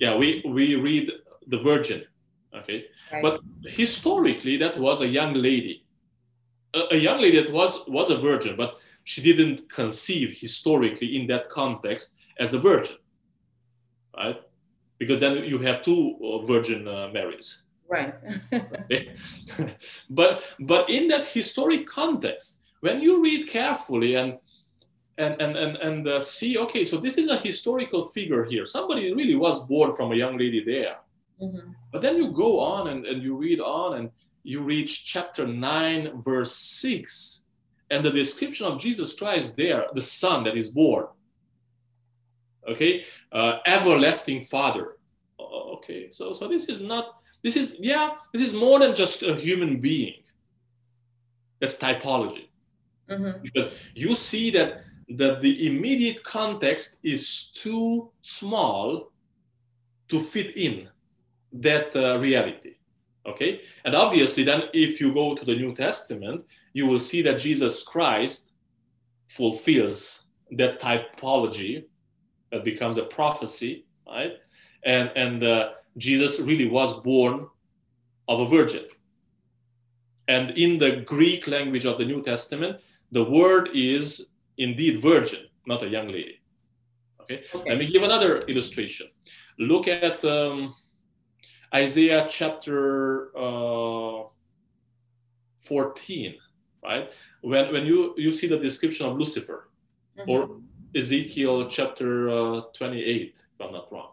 [0.00, 1.12] yeah, we we read
[1.46, 2.04] the virgin.
[2.54, 3.22] Okay, right.
[3.22, 5.84] but historically that was a young lady,
[6.72, 11.26] a, a young lady that was was a virgin, but she didn't conceive historically in
[11.26, 12.96] that context as a virgin,
[14.16, 14.40] right?
[14.98, 17.62] Because then you have two uh, virgin uh, Marys.
[17.88, 18.14] Right.
[20.10, 24.38] but but in that historic context, when you read carefully and
[25.18, 28.64] and and and, and uh, see, okay, so this is a historical figure here.
[28.64, 30.96] Somebody really was born from a young lady there.
[31.40, 31.72] Mm-hmm.
[31.92, 34.10] But then you go on and, and you read on and
[34.42, 37.46] you reach chapter 9, verse 6,
[37.90, 41.06] and the description of Jesus Christ there, the Son that is born.
[42.68, 44.96] Okay, uh, everlasting Father.
[45.38, 47.20] Okay, so so this is not.
[47.42, 48.10] This is yeah.
[48.32, 50.22] This is more than just a human being.
[51.60, 52.48] That's typology,
[53.08, 53.42] mm-hmm.
[53.42, 59.12] because you see that that the immediate context is too small
[60.08, 60.88] to fit in
[61.52, 62.74] that uh, reality.
[63.26, 67.38] Okay, and obviously, then if you go to the New Testament, you will see that
[67.38, 68.52] Jesus Christ
[69.28, 71.86] fulfills that typology
[72.50, 74.32] that becomes a prophecy, right?
[74.84, 77.48] And and uh, Jesus really was born
[78.28, 78.84] of a virgin.
[80.28, 82.80] And in the Greek language of the New Testament,
[83.12, 86.40] the word is indeed virgin, not a young lady.
[87.22, 87.44] Okay.
[87.54, 87.70] okay.
[87.70, 89.06] Let me give another illustration.
[89.58, 90.74] Look at um,
[91.72, 94.24] Isaiah chapter uh,
[95.58, 96.34] 14
[96.86, 97.12] right?
[97.40, 99.68] When, when you, you see the description of Lucifer
[100.18, 100.30] mm-hmm.
[100.30, 100.60] or
[100.94, 104.10] Ezekiel chapter uh, 28, if I'm not wrong,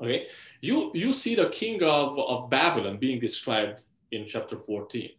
[0.00, 0.26] okay,
[0.60, 5.10] you, you see the king of, of Babylon being described in chapter 14.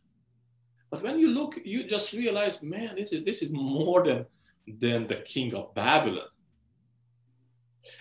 [0.89, 4.25] But when you look, you just realize, man, this is, this is more than,
[4.79, 6.27] than the king of Babylon.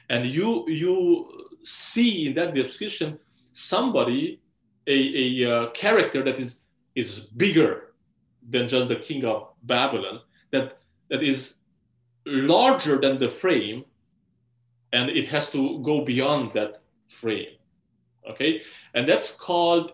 [0.08, 3.18] And you, you see in that description
[3.52, 4.40] somebody,
[4.86, 7.94] a, a uh, character that is, is bigger
[8.48, 10.20] than just the king of Babylon,
[10.52, 10.78] that,
[11.08, 11.60] that is
[12.26, 13.84] larger than the frame,
[14.92, 17.56] and it has to go beyond that frame.
[18.28, 18.62] Okay?
[18.94, 19.92] And that's called,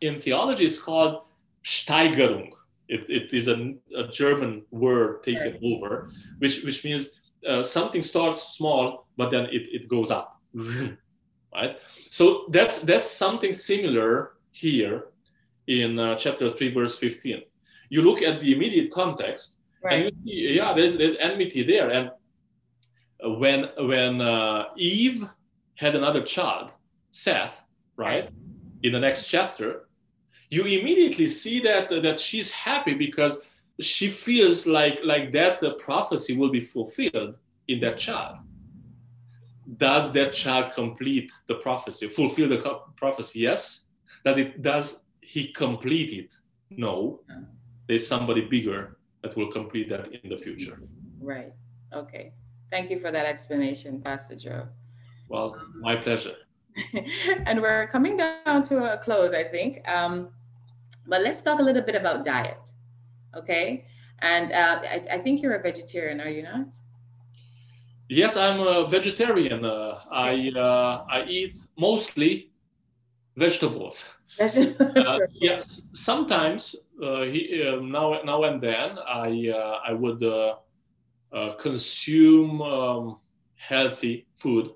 [0.00, 1.22] in theology, it's called
[1.64, 2.50] Steigerung.
[2.88, 5.62] It, it is a, a German word taken right.
[5.62, 7.10] over, which, which means
[7.46, 10.40] uh, something starts small, but then it, it goes up.
[11.54, 11.78] right?
[12.10, 15.06] So that's, that's something similar here
[15.66, 17.42] in uh, chapter 3, verse 15
[17.88, 19.55] you look at the immediate context
[19.86, 20.06] right.
[20.06, 21.90] and you see, yeah, there's there's enmity there.
[21.90, 22.10] And
[23.40, 25.28] when when uh, Eve
[25.76, 26.72] had another child,
[27.10, 27.62] Seth,
[27.96, 28.28] right,
[28.82, 29.88] in the next chapter,
[30.50, 33.38] you immediately see that that she's happy because
[33.80, 38.38] she feels like like that uh, prophecy will be fulfilled in that child.
[39.76, 43.40] Does that child complete the prophecy, fulfill the co- prophecy?
[43.40, 43.86] Yes.
[44.24, 44.62] Does it?
[44.62, 46.34] Does he complete it?
[46.70, 47.20] No
[47.86, 50.80] there's somebody bigger that will complete that in the future.
[51.20, 51.52] Right.
[51.92, 52.32] Okay.
[52.70, 54.68] Thank you for that explanation, Pastor Joe.
[55.28, 56.36] Well, my pleasure.
[57.46, 59.86] and we're coming down to a close, I think.
[59.88, 60.28] Um,
[61.06, 62.70] but let's talk a little bit about diet.
[63.34, 63.86] Okay.
[64.20, 66.68] And uh, I, I, think you're a vegetarian, are you not?
[68.08, 69.64] Yes, I'm a vegetarian.
[69.64, 72.52] Uh, I uh, I eat mostly
[73.36, 74.08] vegetables.
[74.40, 80.56] uh, yes, sometimes he, uh, now now and then I uh, I would uh,
[81.32, 83.18] uh, consume um,
[83.56, 84.72] healthy food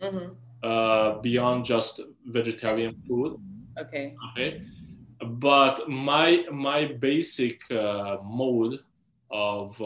[0.00, 1.20] mm-hmm.
[1.22, 3.38] beyond just vegetarian food.
[3.78, 4.14] Okay.
[4.32, 4.62] Okay.
[5.22, 8.80] But my my basic mode
[9.30, 9.80] of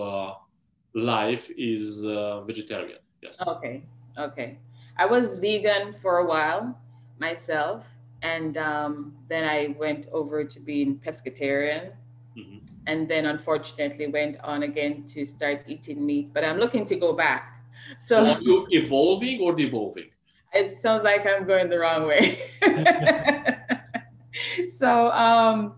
[0.95, 2.01] life is
[2.47, 2.99] vegetarian.
[3.23, 3.47] Yes.
[3.47, 3.83] Okay.
[4.19, 4.59] Okay.
[4.97, 6.79] I was vegan for a while
[7.19, 7.87] myself
[8.27, 11.93] and um, then I went over to being pescatarian.
[12.37, 12.59] Mm-hmm.
[12.89, 17.13] And then unfortunately went on again to start eating meat, but I'm looking to go
[17.13, 17.63] back.
[17.99, 20.11] So Are you evolving or devolving?
[20.53, 22.39] It sounds like I'm going the wrong way.
[24.69, 25.75] so, um,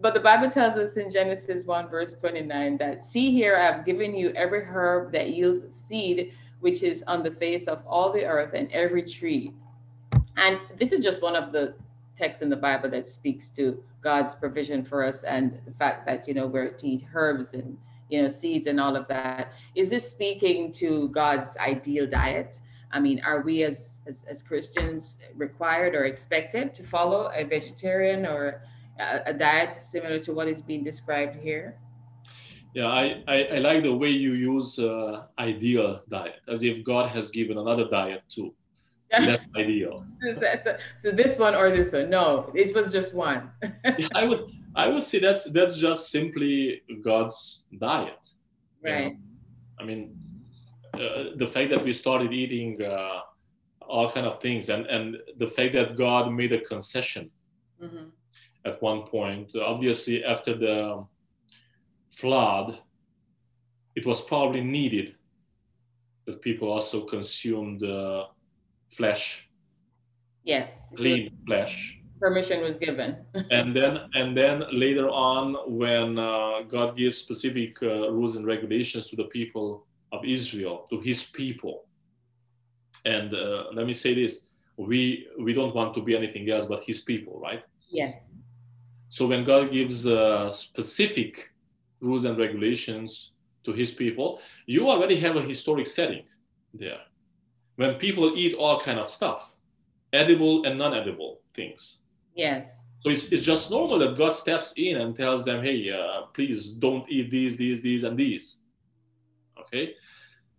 [0.00, 4.14] but the Bible tells us in Genesis 1, verse 29, that see here, I've given
[4.14, 8.54] you every herb that yields seed, which is on the face of all the earth,
[8.54, 9.52] and every tree.
[10.36, 11.74] And this is just one of the
[12.16, 16.28] texts in the Bible that speaks to God's provision for us and the fact that,
[16.28, 17.76] you know, we're to eat herbs and,
[18.08, 19.52] you know, seeds and all of that.
[19.74, 22.60] Is this speaking to God's ideal diet?
[22.92, 28.24] I mean, are we as, as, as Christians required or expected to follow a vegetarian
[28.26, 28.62] or
[29.00, 31.76] a, a diet similar to what is being described here?
[32.74, 37.08] Yeah, I, I, I like the way you use uh, ideal diet, as if God
[37.10, 38.52] has given another diet too.
[39.10, 40.04] That's ideal.
[40.34, 42.10] So, so, this one or this one?
[42.10, 43.50] No, it was just one.
[43.62, 48.26] yeah, I would I would say that's that's just simply God's diet.
[48.82, 48.98] Right.
[48.98, 49.16] You know?
[49.78, 50.16] I mean,
[50.94, 53.20] uh, the fact that we started eating uh,
[53.86, 57.30] all kind of things, and and the fact that God made a concession
[57.82, 58.08] mm-hmm.
[58.64, 59.52] at one point.
[59.56, 61.04] Obviously, after the
[62.10, 62.78] flood,
[63.94, 65.14] it was probably needed
[66.26, 68.24] that people also consumed uh,
[68.94, 69.48] flesh.
[70.44, 70.88] Yes.
[70.96, 72.00] Clean so flesh.
[72.20, 73.16] Permission was given.
[73.50, 79.08] and then and then later on, when uh, God gives specific uh, rules and regulations
[79.10, 81.84] to the people of Israel, to His people,
[83.04, 86.82] and uh, let me say this: we we don't want to be anything else but
[86.84, 87.62] His people, right?
[87.90, 88.14] Yes.
[89.08, 91.52] So when God gives uh, specific
[92.00, 93.32] rules and regulations
[93.64, 96.24] to His people, you already have a historic setting
[96.72, 97.00] there
[97.76, 99.54] when people eat all kind of stuff,
[100.12, 101.98] edible and non-edible things.
[102.34, 102.70] Yes.
[103.00, 106.72] So it's, it's just normal that God steps in and tells them, hey, uh, please
[106.72, 108.58] don't eat these, these, these, and these.
[109.60, 109.94] Okay?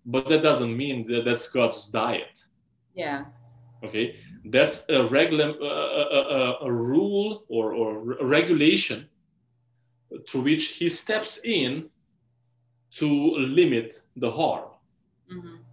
[0.05, 2.43] But that doesn't mean that that's God's diet.
[2.93, 3.25] Yeah.
[3.83, 4.17] Okay?
[4.45, 9.09] That's a regular uh, a, a, a, rule or, or regulation
[10.29, 11.89] through which he steps in
[12.91, 14.69] to limit the harm.
[15.33, 15.64] Mm-hmm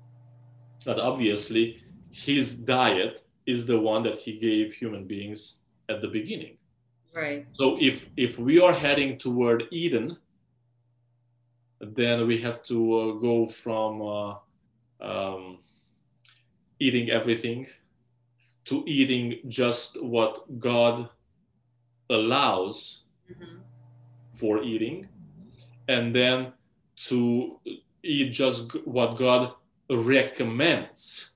[0.85, 5.57] that obviously his diet is the one that he gave human beings
[5.89, 6.57] at the beginning.
[7.15, 7.47] Right.
[7.55, 10.17] So if if we are heading toward Eden,
[11.81, 14.35] then we have to uh, go from uh,
[15.01, 15.59] um,
[16.79, 17.67] eating everything
[18.65, 21.09] to eating just what God
[22.09, 23.59] allows mm-hmm.
[24.31, 25.09] for eating,
[25.89, 26.53] and then
[27.09, 27.59] to
[28.03, 29.53] eat just what God
[29.97, 31.31] recommends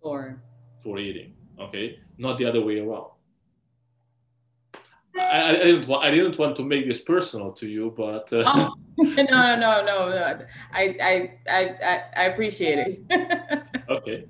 [0.00, 0.42] for
[0.82, 1.34] for eating.
[1.60, 3.10] Okay, not the other way around.
[5.18, 8.44] I, I, didn't want I didn't want to make this personal to you, but uh,
[8.46, 10.38] oh, no, no, no, no,
[10.72, 13.62] I, I, I, I appreciate it.
[13.88, 14.24] okay.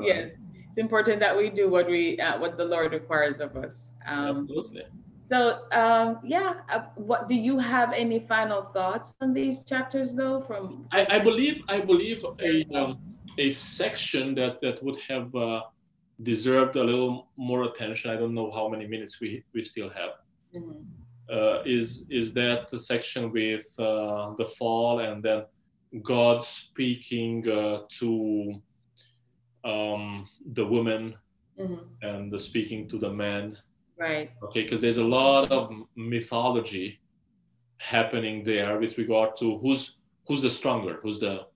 [0.00, 0.30] yes,
[0.68, 3.92] it's important that we do what we uh, what the Lord requires of us.
[4.06, 4.82] Um, Absolutely.
[5.28, 10.40] So um, yeah, uh, what do you have any final thoughts on these chapters though?
[10.40, 12.98] From I, I believe I believe a um,
[13.36, 15.62] a section that that would have uh,
[16.22, 18.10] deserved a little more attention.
[18.10, 20.12] I don't know how many minutes we we still have.
[20.54, 20.80] Mm-hmm.
[21.30, 25.44] Uh, is is that the section with uh, the fall and then
[26.02, 28.62] God speaking uh, to
[29.62, 31.16] um, the woman
[31.60, 31.84] mm-hmm.
[32.00, 33.58] and the speaking to the man
[33.98, 34.30] Right.
[34.44, 37.00] Okay, because there's a lot of mythology
[37.78, 39.96] happening there with regard to who's
[40.26, 41.46] who's the stronger, who's the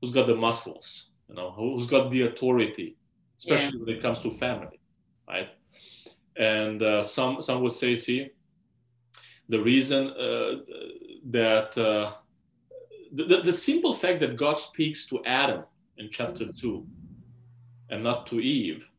[0.00, 2.96] who's got the muscles, you know, who's got the authority,
[3.38, 3.84] especially yeah.
[3.84, 4.80] when it comes to family,
[5.28, 5.48] right?
[6.36, 8.30] And uh, some some would say, see,
[9.48, 10.56] the reason uh,
[11.26, 12.12] that uh,
[13.12, 15.64] the, the simple fact that God speaks to Adam
[15.98, 16.56] in chapter mm-hmm.
[16.56, 16.86] two
[17.90, 18.90] and not to Eve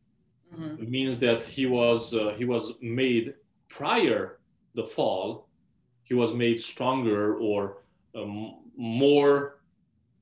[0.54, 0.90] mm-hmm.
[0.90, 3.34] means that he was uh, he was made
[3.68, 4.38] prior
[4.74, 5.48] the fall
[6.04, 7.78] he was made stronger or
[8.14, 9.60] um, more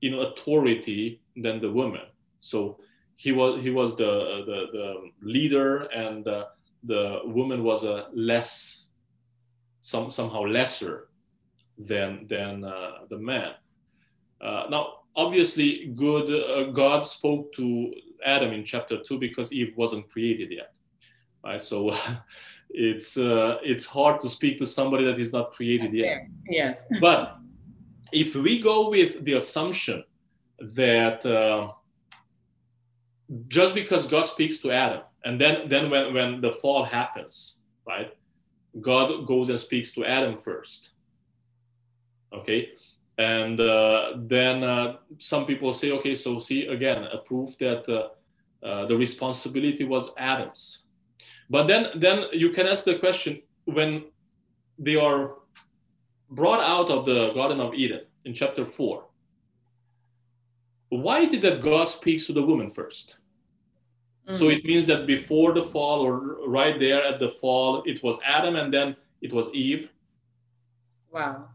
[0.03, 2.07] in authority than the woman
[2.41, 2.78] so
[3.16, 6.47] he was he was the the, the leader and uh,
[6.85, 8.89] the woman was a less
[9.81, 11.09] some somehow lesser
[11.78, 13.53] than than uh, the man
[14.41, 17.93] uh, now obviously good uh, god spoke to
[18.24, 20.72] Adam in chapter two because Eve wasn't created yet,
[21.44, 21.60] right?
[21.60, 21.92] So
[22.70, 26.26] it's uh, it's hard to speak to somebody that is not created yet.
[26.48, 26.86] Yes.
[27.00, 27.38] but
[28.12, 30.04] if we go with the assumption
[30.58, 31.72] that uh,
[33.48, 37.56] just because God speaks to Adam, and then then when when the fall happens,
[37.86, 38.12] right?
[38.80, 40.90] God goes and speaks to Adam first.
[42.32, 42.70] Okay,
[43.20, 48.08] and uh, then uh, some people say, okay, so see again a proof that uh,
[48.66, 50.86] uh, the responsibility was Adam's.
[51.50, 54.04] But then, then you can ask the question: when
[54.78, 55.34] they are
[56.30, 59.04] brought out of the Garden of Eden in chapter 4,
[60.88, 63.16] why is it that God speaks to the woman first?
[64.26, 64.38] Mm.
[64.38, 68.18] So it means that before the fall, or right there at the fall, it was
[68.24, 69.90] Adam and then it was Eve.
[71.12, 71.48] Wow.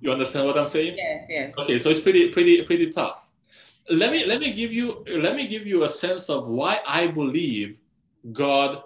[0.00, 0.96] You understand what I'm saying?
[0.96, 1.54] Yes, yes.
[1.58, 3.28] Okay, so it's pretty, pretty, pretty tough.
[3.90, 7.06] Let me let me give you let me give you a sense of why I
[7.06, 7.78] believe
[8.32, 8.82] God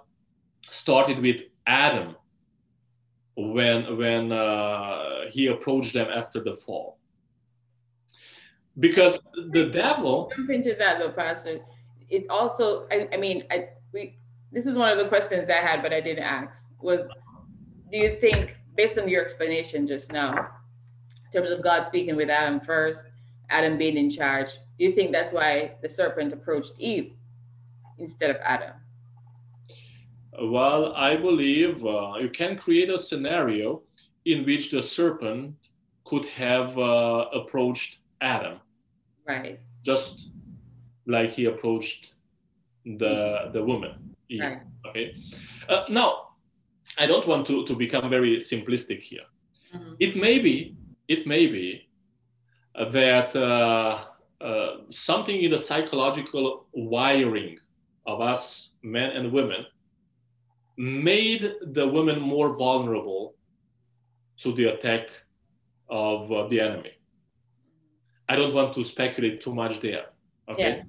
[0.71, 2.15] started with Adam
[3.37, 6.99] when when uh, he approached them after the fall
[8.79, 9.19] because
[9.51, 11.61] the devil jump into that though pastor
[12.09, 14.19] it also I, I, mean i we
[14.51, 17.07] this is one of the questions i had but i didn't ask was
[17.91, 20.49] do you think based on your explanation just now
[21.33, 23.11] in terms of god speaking with adam first
[23.51, 27.13] adam being in charge do you think that's why the serpent approached eve
[27.99, 28.75] instead of adam
[30.43, 33.83] well i believe uh, you can create a scenario
[34.25, 35.55] in which the serpent
[36.05, 38.61] could have uh, approached Adam.
[39.27, 39.61] Right.
[39.83, 40.31] Just
[41.07, 42.15] like he approached
[42.85, 44.15] the the woman.
[44.29, 44.61] Eve, right.
[44.89, 45.15] Okay.
[45.69, 46.09] Uh, now,
[46.99, 49.27] I don't want to, to become very simplistic here.
[49.75, 49.93] Mm-hmm.
[50.01, 50.77] It may be,
[51.13, 51.67] it may be
[52.97, 53.99] that uh,
[54.41, 57.59] uh, something in the psychological wiring
[58.07, 59.63] of us, men and women,
[60.79, 61.43] made
[61.79, 63.35] the women more vulnerable
[64.43, 65.11] to the attack
[65.89, 66.93] of uh, the enemy.
[68.29, 70.07] I don't want to speculate too much there.
[70.49, 70.83] Okay.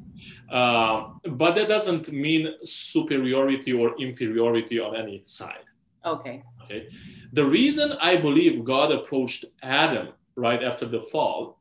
[0.50, 0.58] Yeah.
[0.58, 1.10] Uh,
[1.42, 5.66] but that doesn't mean superiority or inferiority on any side.
[6.06, 6.44] Okay.
[6.64, 6.88] Okay.
[7.34, 11.60] The reason I believe God approached Adam right after the fall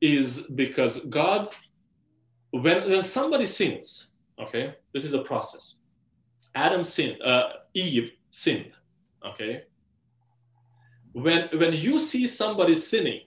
[0.00, 1.48] is because God,
[2.50, 4.08] when, when somebody sins,
[4.40, 5.76] okay, this is a process.
[6.56, 8.72] Adam sinned, uh, Eve sinned,
[9.24, 9.62] okay.
[11.12, 13.22] When when you see somebody sinning,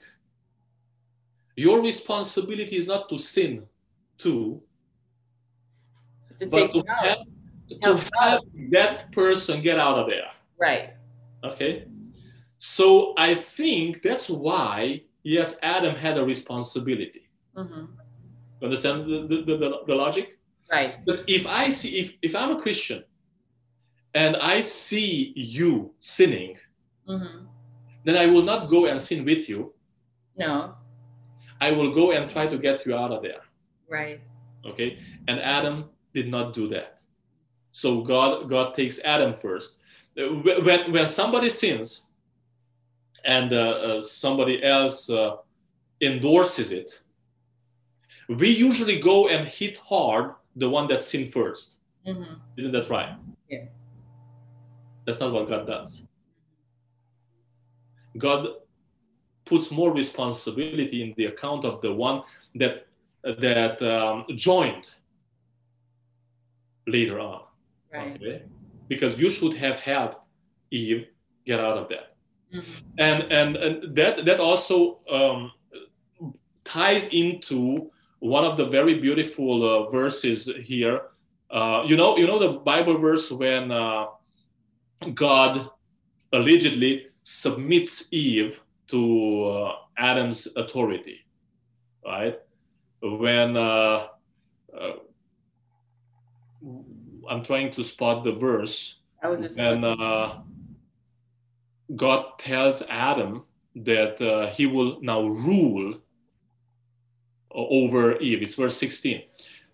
[1.55, 3.65] your responsibility is not to sin
[4.17, 4.61] too,
[6.37, 7.17] to but to, have,
[7.81, 10.27] to have that person get out of there.
[10.59, 10.96] Right.
[11.43, 11.85] Okay.
[12.59, 17.29] So I think that's why, yes, Adam had a responsibility.
[17.55, 17.85] Mm-hmm.
[18.63, 20.39] Understand the, the, the, the, logic?
[20.71, 21.03] Right.
[21.05, 23.03] Because if I see, if, if I'm a Christian
[24.13, 26.57] and I see you sinning,
[27.07, 27.45] mm-hmm.
[28.03, 29.73] then I will not go and sin with you.
[30.35, 30.73] No.
[31.61, 33.41] I will go and try to get you out of there.
[33.89, 34.21] Right.
[34.65, 34.99] Okay.
[35.27, 36.99] And Adam did not do that.
[37.71, 39.77] So God, God takes Adam first.
[40.17, 42.05] When, when somebody sins
[43.23, 45.35] and uh, uh, somebody else uh,
[46.01, 47.01] endorses it,
[48.27, 51.53] we usually go and hit hard the one that sinned 1st
[52.07, 52.33] is mm-hmm.
[52.57, 53.15] Isn't that right?
[53.47, 53.67] Yes.
[55.05, 56.01] That's not what God does.
[58.17, 58.47] God
[59.45, 62.23] puts more responsibility in the account of the one
[62.55, 62.87] that
[63.23, 64.89] that um, joined
[66.87, 67.41] later on.
[67.93, 68.15] Right.
[68.15, 68.41] Okay?
[68.87, 70.17] Because you should have helped
[70.71, 71.07] Eve
[71.45, 72.15] get out of that.
[72.53, 72.71] Mm-hmm.
[72.97, 75.51] And, and and that that also um,
[76.63, 81.01] ties into one of the very beautiful uh, verses here.
[81.49, 84.07] Uh, you know, you know the Bible verse when uh,
[85.13, 85.69] God
[86.33, 91.25] allegedly submits Eve to uh, Adam's authority,
[92.05, 92.37] right?
[93.01, 94.07] When uh,
[94.77, 94.93] uh,
[97.29, 100.35] I'm trying to spot the verse, and uh,
[101.95, 103.43] God tells Adam
[103.75, 105.99] that uh, he will now rule
[107.51, 108.41] over Eve.
[108.41, 109.23] It's verse 16.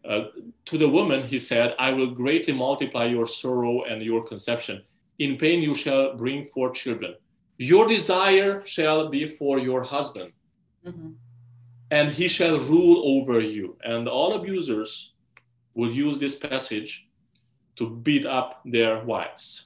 [0.08, 0.26] Uh,
[0.66, 4.84] to the woman, he said, I will greatly multiply your sorrow and your conception.
[5.20, 7.16] In pain you shall bring forth children.
[7.58, 10.34] Your desire shall be for your husband,
[10.86, 11.12] mm-hmm.
[11.91, 13.78] and he shall rule over you.
[13.84, 15.14] And all abusers
[15.76, 17.08] will use this passage
[17.76, 19.65] to beat up their wives.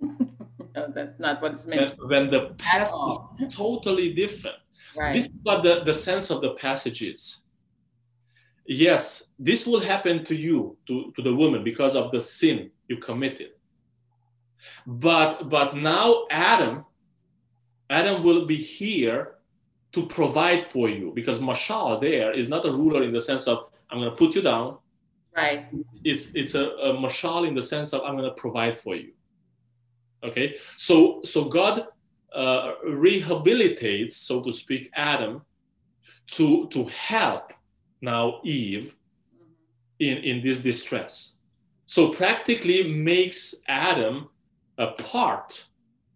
[0.00, 0.16] no,
[0.76, 1.94] oh, that's not what it's meant.
[2.06, 2.94] when the past
[3.40, 4.56] is totally different.
[4.96, 5.12] Right.
[5.12, 7.38] This is what the, the sense of the passage is.
[8.66, 12.96] Yes, this will happen to you, to, to the woman, because of the sin you
[12.96, 13.50] committed.
[14.86, 16.84] But but now Adam
[17.90, 19.34] Adam will be here
[19.92, 23.66] to provide for you because Mashal there is not a ruler in the sense of
[23.90, 24.78] I'm going to put you down.
[25.34, 25.66] Right.
[26.04, 29.12] It's it's a, a Mashal in the sense of I'm going to provide for you.
[30.22, 30.56] Okay.
[30.76, 31.86] So so God
[32.34, 35.42] uh, rehabilitates, so to speak, Adam
[36.28, 37.52] to to help
[38.00, 38.94] now Eve
[39.98, 41.36] in in this distress.
[41.86, 44.28] So practically makes Adam
[44.78, 45.64] a part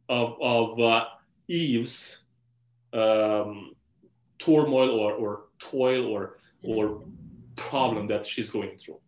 [0.08, 1.04] of of uh,
[1.48, 2.24] Eve's
[2.92, 3.72] um,
[4.38, 7.02] turmoil or, or toil or or
[7.56, 9.00] problem that she's going through.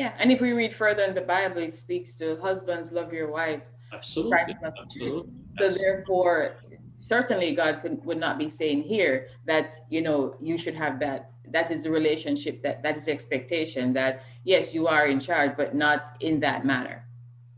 [0.00, 3.30] Yeah, and if we read further in the Bible, it speaks to husbands love your
[3.30, 3.70] wives.
[3.92, 4.32] Absolutely.
[4.32, 5.24] Christ loves church.
[5.58, 6.56] So therefore,
[6.98, 11.32] certainly God could, would not be saying here that you know you should have that.
[11.50, 15.52] That is the relationship that that is the expectation that yes, you are in charge,
[15.54, 17.04] but not in that manner.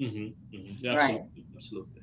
[0.00, 0.88] Mm-hmm, mm-hmm.
[0.88, 0.96] Absolutely.
[0.96, 1.20] Right.
[1.56, 2.01] Absolutely.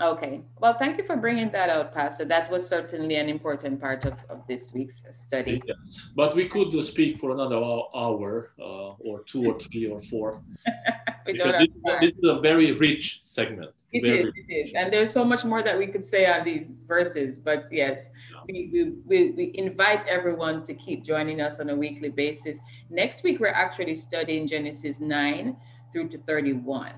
[0.00, 0.42] Okay.
[0.60, 2.24] Well, thank you for bringing that out, Pastor.
[2.24, 5.60] That was certainly an important part of, of this week's study.
[5.66, 6.10] Yes.
[6.14, 10.40] But we could speak for another hour uh, or two or three or four.
[11.26, 11.68] because this,
[12.00, 13.70] this, is a very rich segment.
[13.92, 14.72] It very is, it is.
[14.74, 17.38] And there's so much more that we could say on these verses.
[17.38, 18.40] But yes, yeah.
[18.46, 22.60] we, we, we, we invite everyone to keep joining us on a weekly basis.
[22.88, 25.56] Next week, we're actually studying Genesis 9
[25.92, 26.92] through to 31.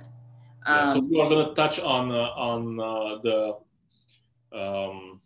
[0.66, 5.20] Yeah, so um, we are going to touch on uh, on uh, the um,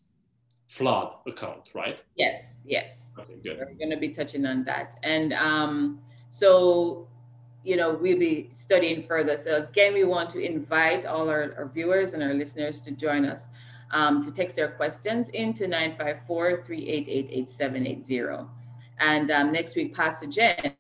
[0.69, 1.99] flood account, right?
[2.17, 3.11] Yes, yes.
[3.19, 3.59] Okay, good.
[3.59, 7.09] We're going to be touching on that, and um, so
[7.65, 9.37] you know we'll be studying further.
[9.37, 13.25] So again, we want to invite all our, our viewers and our listeners to join
[13.25, 13.49] us
[13.95, 18.47] um, to text their questions into 954-388-8780.
[18.99, 20.75] And um, next week, Pastor Jen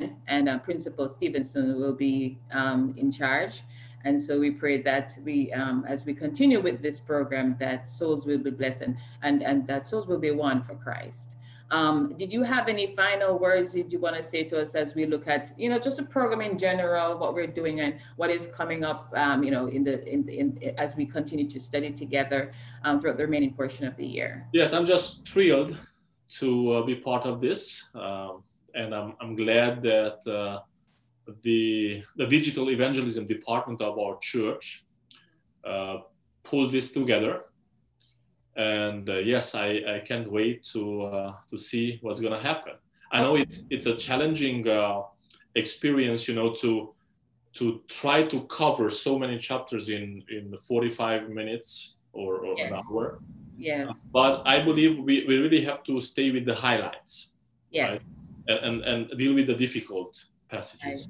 [0.28, 3.62] and uh, Principal Stevenson will be um, in charge.
[4.04, 8.26] And so we pray that we, um, as we continue with this program, that souls
[8.26, 11.36] will be blessed and, and, and that souls will be won for Christ.
[11.70, 14.94] Um, did you have any final words did you want to say to us as
[14.94, 18.30] we look at, you know, just the program in general, what we're doing and what
[18.30, 21.90] is coming up, um, you know, in the, in, in, as we continue to study
[21.90, 22.52] together
[22.84, 24.46] um, throughout the remaining portion of the year?
[24.52, 25.74] Yes, I'm just thrilled
[26.40, 27.82] to uh, be part of this.
[28.74, 30.60] And I'm, I'm glad that uh,
[31.42, 34.84] the, the digital evangelism department of our church
[35.64, 35.98] uh,
[36.42, 37.44] pulled this together.
[38.56, 42.74] And uh, yes, I, I can't wait to, uh, to see what's going to happen.
[43.10, 45.02] I know it's, it's a challenging uh,
[45.54, 46.94] experience, you know, to,
[47.54, 52.70] to try to cover so many chapters in, in 45 minutes or, or yes.
[52.70, 53.20] an hour.
[53.56, 53.92] Yes.
[54.12, 57.32] But I believe we, we really have to stay with the highlights.
[57.70, 57.90] Yes.
[57.90, 58.02] Right?
[58.48, 61.08] And, and deal with the difficult passages.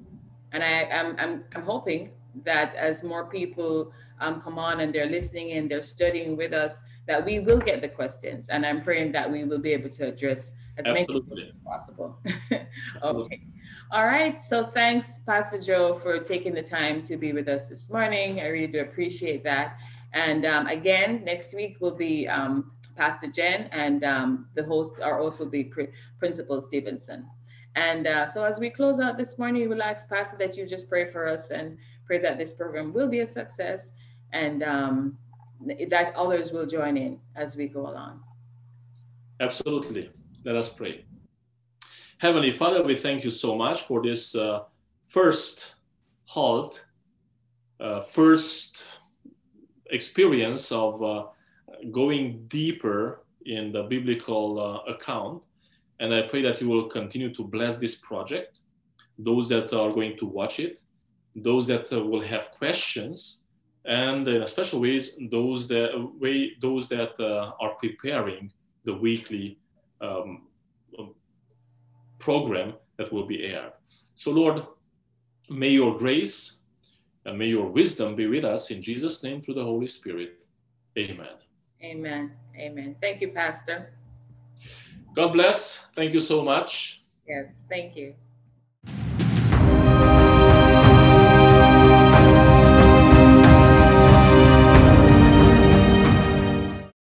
[0.53, 2.11] And I, am I'm, I'm, I'm hoping
[2.45, 6.78] that as more people um, come on and they're listening and they're studying with us,
[7.07, 8.49] that we will get the questions.
[8.49, 11.37] And I'm praying that we will be able to address as Absolutely.
[11.37, 12.18] many as possible.
[13.03, 13.43] okay.
[13.91, 14.43] All right.
[14.43, 18.41] So thanks, Pastor Joe, for taking the time to be with us this morning.
[18.41, 19.78] I really do appreciate that.
[20.12, 25.18] And um, again, next week will be um, Pastor Jen, and um, the host, our
[25.18, 27.26] host will be Pr- Principal Stevenson.
[27.76, 30.88] And uh, so as we close out this morning, we'll ask Pastor that you just
[30.88, 31.76] pray for us and
[32.07, 33.90] pray that this program will be a success
[34.32, 35.18] and um,
[35.88, 38.22] that others will join in as we go along.
[39.40, 40.11] Absolutely.
[40.45, 41.05] Let us pray.
[42.18, 44.64] Heavenly Father, we thank you so much for this uh,
[45.09, 45.74] first
[46.26, 46.84] halt,
[47.80, 48.84] uh, first
[49.86, 51.24] experience of uh,
[51.93, 55.43] going deeper in the biblical uh, account.
[56.01, 58.61] And I pray that you will continue to bless this project,
[59.18, 60.80] those that are going to watch it,
[61.37, 63.39] those that uh, will have questions,
[63.85, 68.51] and in a special ways, those that way those that uh, are preparing
[68.85, 69.59] the weekly
[70.01, 70.47] um,
[72.18, 73.72] program that will be aired.
[74.14, 74.66] So, Lord,
[75.51, 76.57] may your grace
[77.26, 80.39] and may your wisdom be with us in Jesus' name through the Holy Spirit.
[80.97, 81.43] Amen.
[81.85, 82.32] Amen.
[82.57, 82.97] Amen.
[83.01, 83.93] Thank you, Pastor.
[85.14, 85.87] God bless.
[85.95, 87.03] Thank you so much.
[87.28, 88.14] Yes, thank you.